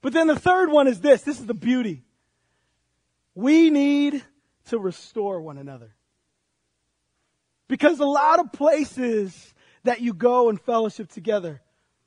But 0.00 0.12
then 0.12 0.28
the 0.28 0.38
third 0.38 0.70
one 0.70 0.86
is 0.86 1.00
this. 1.00 1.22
This 1.22 1.40
is 1.40 1.46
the 1.46 1.54
beauty. 1.54 2.04
We 3.34 3.70
need 3.70 4.22
to 4.66 4.78
restore 4.78 5.40
one 5.40 5.58
another. 5.58 5.94
Because 7.68 8.00
a 8.00 8.06
lot 8.06 8.38
of 8.38 8.52
places 8.52 9.54
that 9.84 10.00
you 10.00 10.12
go 10.12 10.48
and 10.48 10.60
fellowship 10.60 11.10
together, 11.10 11.62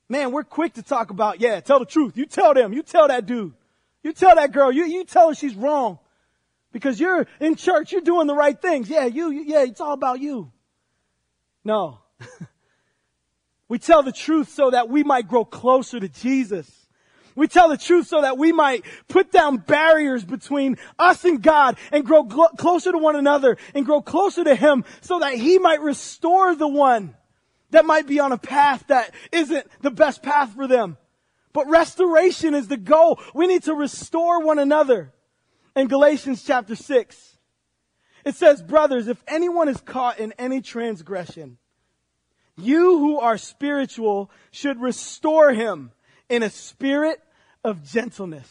man, 0.07 0.31
we're 0.31 0.43
quick 0.43 0.73
to 0.73 0.83
talk 0.83 1.09
about, 1.09 1.41
yeah, 1.41 1.59
tell 1.59 1.79
the 1.79 1.85
truth. 1.85 2.17
You 2.17 2.25
tell 2.25 2.53
them. 2.53 2.73
You 2.73 2.83
tell 2.83 3.07
that 3.07 3.25
dude. 3.25 3.53
You 4.03 4.13
tell 4.13 4.35
that 4.35 4.51
girl. 4.51 4.71
You, 4.71 4.85
you 4.85 5.03
tell 5.05 5.29
her 5.29 5.35
she's 5.35 5.55
wrong. 5.55 5.97
Because 6.71 6.99
you're 6.99 7.25
in 7.39 7.55
church. 7.55 7.91
You're 7.91 8.01
doing 8.01 8.27
the 8.27 8.35
right 8.35 8.59
things. 8.59 8.89
Yeah, 8.89 9.05
you, 9.05 9.31
yeah, 9.31 9.63
it's 9.63 9.81
all 9.81 9.93
about 9.93 10.19
you. 10.19 10.51
No. 11.63 11.99
we 13.67 13.79
tell 13.79 14.03
the 14.03 14.11
truth 14.11 14.49
so 14.49 14.69
that 14.69 14.87
we 14.87 15.03
might 15.03 15.27
grow 15.27 15.45
closer 15.45 15.99
to 15.99 16.07
Jesus. 16.07 16.84
We 17.35 17.47
tell 17.47 17.69
the 17.69 17.77
truth 17.77 18.07
so 18.07 18.21
that 18.21 18.37
we 18.37 18.51
might 18.51 18.85
put 19.09 19.31
down 19.31 19.57
barriers 19.57 20.23
between 20.23 20.77
us 20.97 21.25
and 21.25 21.41
God 21.41 21.77
and 21.91 22.05
grow 22.05 22.23
closer 22.23 22.91
to 22.93 22.97
one 22.97 23.17
another 23.17 23.57
and 23.73 23.85
grow 23.85 24.01
closer 24.01 24.43
to 24.43 24.55
Him 24.55 24.85
so 25.01 25.19
that 25.19 25.33
He 25.33 25.59
might 25.59 25.81
restore 25.81 26.55
the 26.55 26.67
one 26.67 27.15
that 27.71 27.85
might 27.85 28.07
be 28.07 28.19
on 28.19 28.31
a 28.31 28.37
path 28.37 28.85
that 28.87 29.13
isn't 29.33 29.67
the 29.81 29.91
best 29.91 30.23
path 30.23 30.53
for 30.55 30.65
them. 30.65 30.97
But 31.51 31.69
restoration 31.69 32.53
is 32.53 32.67
the 32.67 32.77
goal. 32.77 33.19
We 33.33 33.47
need 33.47 33.63
to 33.63 33.73
restore 33.73 34.41
one 34.41 34.59
another. 34.59 35.13
In 35.75 35.87
Galatians 35.87 36.43
chapter 36.43 36.75
6, 36.75 37.37
it 38.23 38.35
says, 38.35 38.61
brothers, 38.61 39.09
if 39.09 39.21
anyone 39.27 39.67
is 39.67 39.81
caught 39.81 40.19
in 40.19 40.33
any 40.39 40.61
transgression, 40.61 41.57
you 42.57 42.97
who 42.97 43.19
are 43.19 43.37
spiritual 43.37 44.31
should 44.51 44.81
restore 44.81 45.53
him 45.53 45.91
in 46.29 46.43
a 46.43 46.49
spirit 46.49 47.21
of 47.63 47.83
gentleness. 47.83 48.49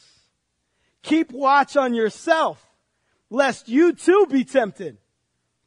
Keep 1.03 1.33
watch 1.33 1.77
on 1.77 1.95
yourself, 1.95 2.65
lest 3.31 3.69
you 3.69 3.93
too 3.93 4.27
be 4.31 4.45
tempted. 4.45 4.99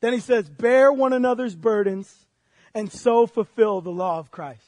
Then 0.02 0.14
he 0.14 0.20
says, 0.20 0.50
bear 0.50 0.92
one 0.92 1.14
another's 1.14 1.56
burdens 1.56 2.28
and 2.74 2.92
so 2.92 3.26
fulfill 3.26 3.82
the 3.82 3.92
law 3.92 4.20
of 4.20 4.32
Christ. 4.32 4.62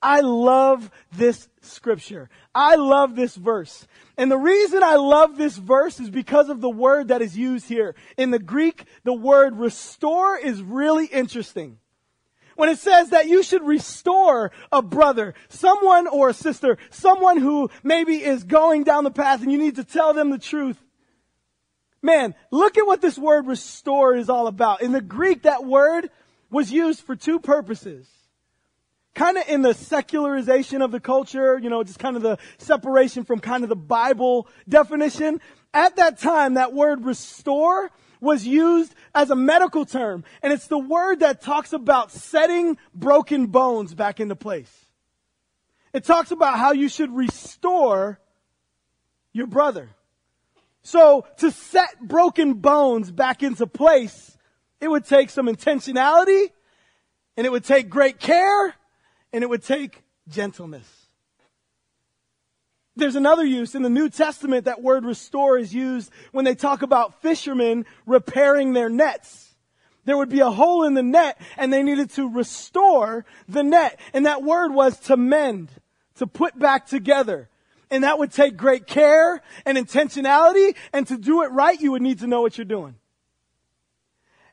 I 0.00 0.20
love 0.20 0.90
this 1.12 1.48
scripture. 1.62 2.28
I 2.54 2.76
love 2.76 3.16
this 3.16 3.34
verse. 3.34 3.86
And 4.16 4.30
the 4.30 4.38
reason 4.38 4.82
I 4.82 4.96
love 4.96 5.36
this 5.36 5.56
verse 5.56 5.98
is 5.98 6.10
because 6.10 6.48
of 6.48 6.60
the 6.60 6.70
word 6.70 7.08
that 7.08 7.22
is 7.22 7.36
used 7.36 7.68
here. 7.68 7.94
In 8.16 8.30
the 8.30 8.38
Greek, 8.38 8.84
the 9.04 9.14
word 9.14 9.56
restore 9.56 10.36
is 10.36 10.62
really 10.62 11.06
interesting. 11.06 11.78
When 12.56 12.68
it 12.68 12.78
says 12.78 13.10
that 13.10 13.28
you 13.28 13.42
should 13.42 13.62
restore 13.62 14.50
a 14.72 14.82
brother, 14.82 15.34
someone 15.48 16.06
or 16.06 16.30
a 16.30 16.34
sister, 16.34 16.78
someone 16.90 17.36
who 17.36 17.70
maybe 17.82 18.16
is 18.22 18.44
going 18.44 18.84
down 18.84 19.04
the 19.04 19.10
path 19.10 19.42
and 19.42 19.52
you 19.52 19.58
need 19.58 19.76
to 19.76 19.84
tell 19.84 20.12
them 20.12 20.30
the 20.30 20.38
truth. 20.38 20.82
Man, 22.02 22.34
look 22.50 22.76
at 22.76 22.86
what 22.86 23.00
this 23.00 23.18
word 23.18 23.46
restore 23.46 24.14
is 24.14 24.28
all 24.28 24.46
about. 24.46 24.82
In 24.82 24.92
the 24.92 25.00
Greek, 25.00 25.42
that 25.42 25.64
word 25.64 26.10
was 26.50 26.72
used 26.72 27.00
for 27.00 27.14
two 27.14 27.38
purposes 27.38 28.08
kind 29.16 29.38
of 29.38 29.48
in 29.48 29.62
the 29.62 29.74
secularization 29.74 30.82
of 30.82 30.92
the 30.92 31.00
culture, 31.00 31.58
you 31.58 31.70
know, 31.70 31.82
just 31.82 31.98
kind 31.98 32.16
of 32.16 32.22
the 32.22 32.38
separation 32.58 33.24
from 33.24 33.40
kind 33.40 33.64
of 33.64 33.70
the 33.70 33.74
Bible 33.74 34.46
definition. 34.68 35.40
At 35.74 35.96
that 35.96 36.18
time, 36.18 36.54
that 36.54 36.72
word 36.72 37.04
restore 37.04 37.90
was 38.20 38.46
used 38.46 38.94
as 39.14 39.30
a 39.30 39.36
medical 39.36 39.84
term. 39.84 40.24
And 40.42 40.52
it's 40.52 40.66
the 40.66 40.78
word 40.78 41.20
that 41.20 41.40
talks 41.40 41.72
about 41.72 42.12
setting 42.12 42.78
broken 42.94 43.46
bones 43.46 43.94
back 43.94 44.20
into 44.20 44.36
place. 44.36 44.72
It 45.92 46.04
talks 46.04 46.30
about 46.30 46.58
how 46.58 46.72
you 46.72 46.88
should 46.88 47.14
restore 47.14 48.20
your 49.32 49.46
brother. 49.46 49.90
So 50.82 51.26
to 51.38 51.50
set 51.50 52.00
broken 52.00 52.54
bones 52.54 53.10
back 53.10 53.42
into 53.42 53.66
place, 53.66 54.36
it 54.80 54.88
would 54.88 55.04
take 55.04 55.30
some 55.30 55.46
intentionality 55.46 56.50
and 57.36 57.46
it 57.46 57.50
would 57.50 57.64
take 57.64 57.88
great 57.88 58.20
care 58.20 58.74
and 59.32 59.42
it 59.42 59.48
would 59.48 59.64
take 59.64 60.02
gentleness. 60.28 61.05
There's 62.96 63.16
another 63.16 63.44
use 63.44 63.74
in 63.74 63.82
the 63.82 63.90
New 63.90 64.08
Testament 64.08 64.64
that 64.64 64.82
word 64.82 65.04
restore 65.04 65.58
is 65.58 65.74
used 65.74 66.10
when 66.32 66.46
they 66.46 66.54
talk 66.54 66.80
about 66.80 67.20
fishermen 67.20 67.84
repairing 68.06 68.72
their 68.72 68.88
nets. 68.88 69.54
There 70.06 70.16
would 70.16 70.30
be 70.30 70.40
a 70.40 70.50
hole 70.50 70.84
in 70.84 70.94
the 70.94 71.02
net 71.02 71.38
and 71.58 71.72
they 71.72 71.82
needed 71.82 72.10
to 72.10 72.28
restore 72.28 73.26
the 73.48 73.62
net. 73.62 74.00
And 74.14 74.24
that 74.24 74.42
word 74.42 74.72
was 74.72 74.98
to 75.00 75.16
mend, 75.16 75.68
to 76.16 76.26
put 76.26 76.58
back 76.58 76.86
together. 76.86 77.50
And 77.90 78.02
that 78.02 78.18
would 78.18 78.32
take 78.32 78.56
great 78.56 78.86
care 78.86 79.42
and 79.66 79.76
intentionality. 79.76 80.74
And 80.92 81.06
to 81.08 81.18
do 81.18 81.42
it 81.42 81.50
right, 81.52 81.78
you 81.78 81.92
would 81.92 82.02
need 82.02 82.20
to 82.20 82.26
know 82.26 82.40
what 82.40 82.56
you're 82.56 82.64
doing. 82.64 82.94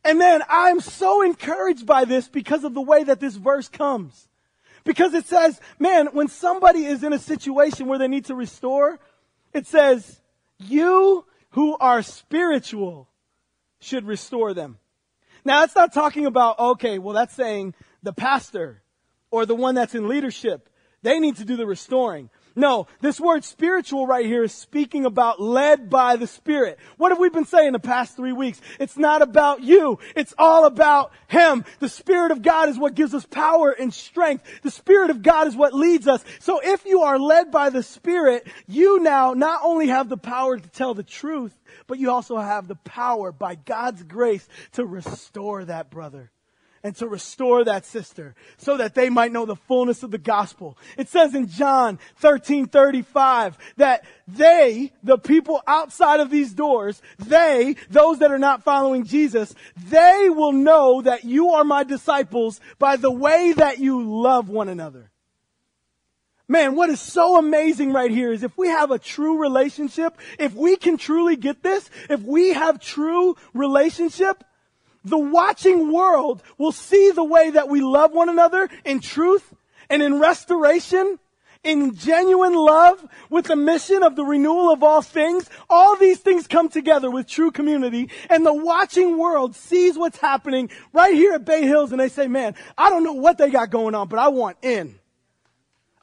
And 0.04 0.20
then 0.20 0.42
I'm 0.50 0.82
so 0.82 1.22
encouraged 1.22 1.86
by 1.86 2.04
this 2.04 2.28
because 2.28 2.64
of 2.64 2.74
the 2.74 2.82
way 2.82 3.04
that 3.06 3.20
this 3.20 3.36
verse 3.36 3.70
comes. 3.70 4.28
Because 4.84 5.14
it 5.14 5.26
says, 5.26 5.60
man, 5.80 6.08
when 6.08 6.28
somebody 6.28 6.86
is 6.86 7.04
in 7.04 7.14
a 7.14 7.20
situation 7.20 7.88
where 7.88 8.00
they 8.00 8.08
need 8.08 8.26
to 8.26 8.36
restore, 8.36 9.00
it 9.54 9.66
says, 9.66 10.22
you 10.60 11.26
who 11.52 11.78
are 11.78 12.02
spiritual 12.02 13.08
should 13.80 14.06
restore 14.06 14.54
them. 14.54 14.78
Now, 15.46 15.64
it's 15.64 15.76
not 15.76 15.94
talking 15.94 16.26
about, 16.26 16.60
okay, 16.60 17.00
well, 17.00 17.14
that's 17.14 17.34
saying 17.34 17.76
the 18.02 18.14
pastor 18.14 18.82
or 19.32 19.46
the 19.46 19.56
one 19.56 19.76
that's 19.76 19.96
in 19.96 20.08
leadership. 20.08 20.70
They 21.02 21.20
need 21.20 21.38
to 21.38 21.46
do 21.46 21.58
the 21.58 21.66
restoring. 21.66 22.30
No, 22.56 22.88
this 23.02 23.20
word 23.20 23.44
spiritual 23.44 24.06
right 24.06 24.26
here 24.26 24.44
is 24.44 24.54
speaking 24.54 25.06
about 25.06 25.42
led 25.42 25.90
by 25.90 26.18
the 26.18 26.28
Spirit. 26.28 26.78
What 26.98 27.12
have 27.12 27.18
we 27.18 27.30
been 27.30 27.46
saying 27.46 27.72
the 27.72 27.80
past 27.80 28.16
three 28.16 28.32
weeks? 28.32 28.62
It's 28.80 28.96
not 28.96 29.24
about 29.24 29.64
you. 29.64 29.98
It's 30.16 30.36
all 30.38 30.66
about 30.66 31.12
Him. 31.28 31.66
The 31.80 31.90
Spirit 31.90 32.32
of 32.32 32.44
God 32.44 32.70
is 32.70 32.78
what 32.78 32.94
gives 32.94 33.16
us 33.16 33.26
power 33.26 33.72
and 33.72 33.92
strength. 33.92 34.46
The 34.62 34.70
Spirit 34.70 35.10
of 35.10 35.24
God 35.24 35.48
is 35.48 35.56
what 35.56 35.74
leads 35.74 36.08
us. 36.08 36.24
So 36.40 36.60
if 36.64 36.86
you 36.86 37.02
are 37.02 37.18
led 37.18 37.50
by 37.50 37.72
the 37.72 37.82
Spirit, 37.82 38.48
you 38.68 39.00
now 39.00 39.34
not 39.34 39.62
only 39.64 39.88
have 39.88 40.08
the 40.08 40.18
power 40.18 40.58
to 40.58 40.70
tell 40.70 40.94
the 40.94 41.02
truth, 41.02 41.58
but 41.88 41.98
you 41.98 42.12
also 42.12 42.38
have 42.38 42.68
the 42.68 42.76
power 42.76 43.32
by 43.32 43.56
God's 43.56 44.04
grace 44.04 44.48
to 44.74 44.86
restore 44.86 45.66
that 45.66 45.90
brother 45.90 46.33
and 46.84 46.96
to 46.98 47.08
restore 47.08 47.64
that 47.64 47.86
sister 47.86 48.36
so 48.58 48.76
that 48.78 48.94
they 48.94 49.10
might 49.10 49.32
know 49.32 49.46
the 49.46 49.56
fullness 49.56 50.04
of 50.04 50.12
the 50.12 50.18
gospel. 50.18 50.78
It 50.98 51.08
says 51.08 51.34
in 51.34 51.48
John 51.48 51.98
13, 52.18 52.68
35 52.68 53.58
that 53.78 54.04
they, 54.28 54.92
the 55.02 55.18
people 55.18 55.62
outside 55.66 56.20
of 56.20 56.30
these 56.30 56.54
doors, 56.54 57.02
they, 57.18 57.78
those 57.90 58.20
that 58.20 58.32
are 58.32 58.40
not 58.40 58.64
following 58.64 59.06
Jesus, 59.06 59.56
they 59.78 60.28
will 60.30 60.52
know 60.52 61.02
that 61.02 61.24
you 61.24 61.52
are 61.52 61.64
my 61.64 61.84
disciples 61.84 62.60
by 62.80 62.98
the 62.98 63.12
way 63.12 63.54
that 63.54 63.80
you 63.80 64.04
love 64.04 64.50
one 64.50 64.68
another. 64.68 65.10
Man, 66.50 66.76
what 66.76 66.90
is 66.90 67.00
so 67.00 67.38
amazing 67.38 67.94
right 67.94 68.12
here 68.12 68.34
is 68.34 68.44
if 68.44 68.58
we 68.58 68.68
have 68.68 68.92
a 68.92 69.00
true 69.00 69.40
relationship, 69.40 70.18
if 70.38 70.54
we 70.54 70.76
can 70.76 70.98
truly 70.98 71.38
get 71.38 71.64
this, 71.64 71.90
if 72.10 72.22
we 72.22 72.52
have 72.52 72.82
true 72.82 73.38
relationship, 73.54 74.44
the 75.04 75.18
watching 75.18 75.92
world 75.92 76.42
will 76.58 76.72
see 76.72 77.12
the 77.12 77.24
way 77.24 77.50
that 77.52 77.70
we 77.70 77.82
love 77.82 78.12
one 78.12 78.30
another 78.30 78.70
in 78.86 79.00
truth 79.00 79.54
and 79.90 80.02
in 80.02 80.20
restoration, 80.20 81.20
in 81.64 81.96
genuine 81.96 82.54
love, 82.54 83.06
with 83.30 83.46
the 83.46 83.56
mission 83.56 84.04
of 84.04 84.16
the 84.16 84.24
renewal 84.24 84.72
of 84.72 84.84
all 84.84 85.02
things. 85.02 85.50
All 85.70 85.96
these 85.98 86.20
things 86.20 86.48
come 86.48 86.70
together 86.70 87.10
with 87.10 87.28
true 87.28 87.52
community, 87.52 88.10
and 88.30 88.46
the 88.46 88.54
watching 88.54 89.18
world 89.18 89.56
sees 89.56 89.98
what's 89.98 90.18
happening 90.18 90.70
right 90.92 91.14
here 91.14 91.34
at 91.34 91.46
Bay 91.46 91.64
Hills, 91.64 91.92
and 91.92 92.00
they 92.00 92.10
say, 92.10 92.28
man, 92.28 92.56
I 92.78 92.90
don't 92.90 93.04
know 93.04 93.14
what 93.14 93.38
they 93.38 93.50
got 93.50 93.70
going 93.70 93.96
on, 93.96 94.08
but 94.08 94.20
I 94.20 94.30
want 94.30 94.58
in. 94.62 95.00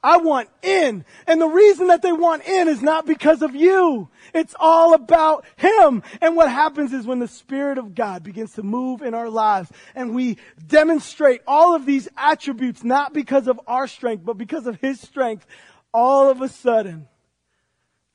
I 0.03 0.17
want 0.17 0.49
in. 0.63 1.05
And 1.27 1.41
the 1.41 1.49
reason 1.49 1.89
that 1.89 2.03
they 2.03 2.13
want 2.13 2.45
in 2.47 2.69
is 2.69 2.81
not 2.81 3.07
because 3.07 3.43
of 3.43 3.55
you. 3.55 4.09
It's 4.33 4.55
all 4.59 4.95
about 4.95 5.45
Him. 5.57 6.03
And 6.21 6.37
what 6.37 6.49
happens 6.49 6.93
is 6.93 7.07
when 7.07 7.19
the 7.19 7.29
Spirit 7.29 7.77
of 7.77 7.95
God 7.95 8.23
begins 8.23 8.55
to 8.55 8.63
move 8.63 9.03
in 9.03 9.13
our 9.13 9.29
lives 9.29 9.71
and 9.95 10.15
we 10.15 10.39
demonstrate 10.67 11.43
all 11.47 11.75
of 11.75 11.85
these 11.85 12.09
attributes, 12.17 12.83
not 12.83 13.13
because 13.13 13.47
of 13.47 13.61
our 13.67 13.87
strength, 13.87 14.25
but 14.25 14.39
because 14.39 14.67
of 14.67 14.81
His 14.81 15.01
strength, 15.01 15.47
all 15.93 16.31
of 16.31 16.41
a 16.41 16.49
sudden, 16.49 17.07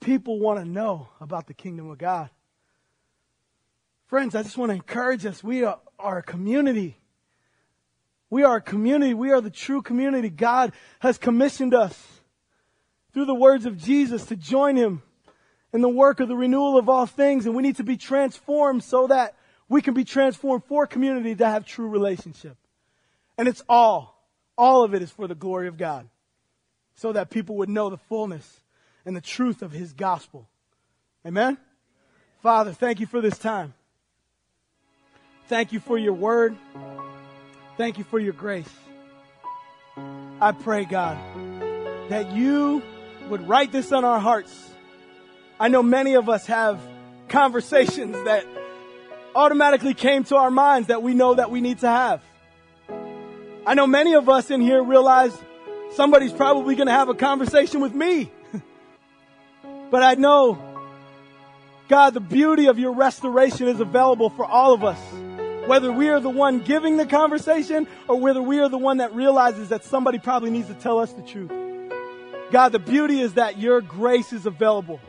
people 0.02 0.40
want 0.40 0.60
to 0.60 0.66
know 0.66 1.10
about 1.22 1.46
the 1.46 1.54
kingdom 1.54 1.90
of 1.90 1.98
God. 1.98 2.30
Friends, 4.08 4.34
I 4.34 4.44
just 4.44 4.58
want 4.58 4.70
to 4.70 4.76
encourage 4.76 5.26
us. 5.26 5.44
We 5.44 5.64
are, 5.64 5.80
are 6.00 6.20
a 6.20 6.24
community. 6.24 6.98
We 8.30 8.44
are 8.44 8.58
a 8.58 8.62
community. 8.62 9.14
We 9.14 9.32
are 9.32 9.42
the 9.42 9.50
true 9.50 9.82
community. 9.82 10.30
God 10.30 10.74
has 11.00 11.18
commissioned 11.18 11.74
us 11.74 12.22
through 13.14 13.26
the 13.26 13.36
words 13.36 13.66
of 13.66 13.78
Jesus 13.78 14.26
to 14.26 14.36
join 14.36 14.76
Him 14.76 15.02
in 15.74 15.82
the 15.82 15.90
work 15.90 16.20
of 16.20 16.28
the 16.28 16.36
renewal 16.36 16.78
of 16.78 16.90
all 16.90 17.06
things. 17.06 17.46
And 17.46 17.56
we 17.56 17.64
need 17.64 17.78
to 17.78 17.84
be 17.84 17.98
transformed 17.98 18.84
so 18.84 19.08
that 19.08 19.36
we 19.70 19.82
can 19.82 19.94
be 19.94 20.04
transformed 20.04 20.64
for 20.66 20.86
community 20.86 21.36
to 21.36 21.46
have 21.46 21.66
true 21.66 21.88
relationship. 21.88 22.58
And 23.38 23.48
it's 23.48 23.64
all, 23.68 24.28
all 24.58 24.84
of 24.84 24.94
it 24.94 25.02
is 25.02 25.12
for 25.12 25.28
the 25.28 25.36
glory 25.36 25.68
of 25.68 25.78
God. 25.78 26.08
So 26.96 27.12
that 27.12 27.30
people 27.30 27.58
would 27.58 27.70
know 27.70 27.90
the 27.90 27.98
fullness 27.98 28.62
and 29.06 29.16
the 29.16 29.22
truth 29.22 29.62
of 29.62 29.72
His 29.72 29.94
gospel. 29.94 30.48
Amen? 31.26 31.58
Father, 32.42 32.72
thank 32.72 33.00
you 33.00 33.06
for 33.06 33.22
this 33.22 33.38
time. 33.38 33.74
Thank 35.48 35.74
you 35.74 35.80
for 35.80 35.98
your 35.98 36.14
word. 36.14 36.56
Thank 37.78 37.98
you 37.98 38.06
for 38.06 38.20
your 38.20 38.32
grace. 38.32 38.70
I 40.40 40.54
pray, 40.54 40.86
God, 40.86 41.18
that 42.10 42.32
you 42.32 42.82
would 43.30 43.48
write 43.48 43.74
this 43.74 43.92
on 43.92 44.06
our 44.06 44.20
hearts. 44.20 44.70
I 45.60 45.68
know 45.68 45.84
many 45.84 46.14
of 46.14 46.30
us 46.30 46.46
have 46.46 46.80
conversations 47.28 48.16
that 48.24 48.46
automatically 49.36 49.94
came 49.94 50.24
to 50.26 50.38
our 50.38 50.52
minds 50.52 50.88
that 50.88 51.04
we 51.04 51.14
know 51.14 51.36
that 51.36 51.52
we 51.52 51.60
need 51.60 51.80
to 51.80 51.88
have. 51.88 52.22
I 53.66 53.74
know 53.74 53.88
many 53.88 54.16
of 54.16 54.30
us 54.30 54.52
in 54.52 54.62
here 54.62 54.82
realize 54.82 55.38
somebody's 55.96 56.32
probably 56.32 56.76
going 56.76 56.88
to 56.88 56.94
have 56.94 57.10
a 57.10 57.16
conversation 57.16 57.82
with 57.82 57.94
me. 57.94 58.32
but 59.92 60.02
I 60.02 60.14
know, 60.14 60.58
God, 61.90 62.14
the 62.14 62.22
beauty 62.22 62.68
of 62.68 62.80
your 62.80 62.94
restoration 62.94 63.68
is 63.68 63.82
available 63.82 64.30
for 64.30 64.46
all 64.46 64.74
of 64.74 64.86
us. 64.86 65.00
Whether 65.68 65.92
we 65.92 66.10
are 66.10 66.20
the 66.20 66.30
one 66.30 66.60
giving 66.60 66.98
the 66.98 67.06
conversation 67.06 67.88
or 68.08 68.20
whether 68.20 68.42
we 68.42 68.60
are 68.60 68.70
the 68.70 68.78
one 68.78 68.98
that 68.98 69.16
realizes 69.16 69.70
that 69.70 69.84
somebody 69.84 70.20
probably 70.20 70.52
needs 70.52 70.68
to 70.68 70.76
tell 70.76 71.00
us 71.00 71.12
the 71.14 71.24
truth. 71.24 71.52
God, 72.52 72.72
the 72.72 72.80
beauty 72.80 73.22
is 73.22 73.34
that 73.34 73.58
your 73.58 73.82
grace 73.82 74.32
is 74.32 74.46
available 74.46 75.00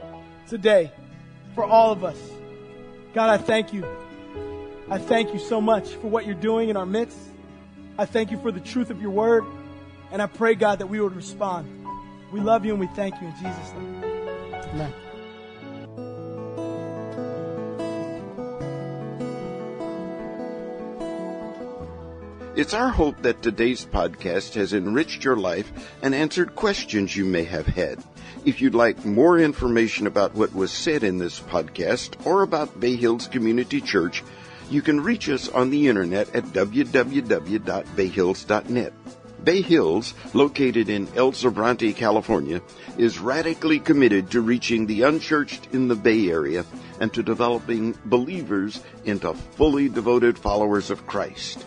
today 0.48 0.90
for 1.54 1.64
all 1.64 1.92
of 1.92 2.04
us. 2.04 2.18
God, 3.12 3.28
I 3.28 3.38
thank 3.38 3.72
you. 3.72 3.86
I 4.88 4.98
thank 4.98 5.32
you 5.32 5.38
so 5.38 5.60
much 5.60 5.88
for 5.94 6.08
what 6.08 6.26
you're 6.26 6.34
doing 6.34 6.68
in 6.68 6.76
our 6.76 6.86
midst. 6.86 7.18
I 7.98 8.06
thank 8.06 8.30
you 8.30 8.38
for 8.38 8.52
the 8.52 8.60
truth 8.60 8.90
of 8.90 9.00
your 9.00 9.10
word. 9.10 9.44
And 10.12 10.22
I 10.22 10.26
pray, 10.26 10.54
God, 10.54 10.78
that 10.78 10.86
we 10.86 11.00
would 11.00 11.16
respond. 11.16 11.86
We 12.32 12.40
love 12.40 12.64
you 12.64 12.72
and 12.72 12.80
we 12.80 12.86
thank 12.88 13.20
you 13.20 13.26
in 13.26 13.34
Jesus' 13.34 13.72
name. 13.72 14.04
Amen. 14.72 14.92
It's 22.56 22.72
our 22.72 22.88
hope 22.88 23.20
that 23.20 23.42
today's 23.42 23.84
podcast 23.84 24.54
has 24.54 24.72
enriched 24.72 25.22
your 25.22 25.36
life 25.36 25.70
and 26.00 26.14
answered 26.14 26.56
questions 26.56 27.14
you 27.14 27.26
may 27.26 27.44
have 27.44 27.66
had. 27.66 28.02
If 28.46 28.62
you'd 28.62 28.74
like 28.74 29.04
more 29.04 29.38
information 29.38 30.06
about 30.06 30.34
what 30.34 30.54
was 30.54 30.72
said 30.72 31.04
in 31.04 31.18
this 31.18 31.38
podcast 31.38 32.14
or 32.24 32.40
about 32.40 32.80
Bay 32.80 32.96
Hills 32.96 33.28
Community 33.28 33.82
Church, 33.82 34.24
you 34.70 34.80
can 34.80 35.02
reach 35.02 35.28
us 35.28 35.50
on 35.50 35.68
the 35.68 35.86
internet 35.86 36.34
at 36.34 36.44
www.bayhills.net. 36.44 38.92
Bay 39.44 39.60
Hills, 39.60 40.14
located 40.32 40.88
in 40.88 41.08
El 41.14 41.32
Sobrante, 41.32 41.94
California, 41.94 42.62
is 42.96 43.18
radically 43.18 43.80
committed 43.80 44.30
to 44.30 44.40
reaching 44.40 44.86
the 44.86 45.02
unchurched 45.02 45.74
in 45.74 45.88
the 45.88 45.94
Bay 45.94 46.30
Area 46.30 46.64
and 47.00 47.12
to 47.12 47.22
developing 47.22 47.94
believers 48.06 48.82
into 49.04 49.34
fully 49.34 49.90
devoted 49.90 50.38
followers 50.38 50.90
of 50.90 51.06
Christ. 51.06 51.66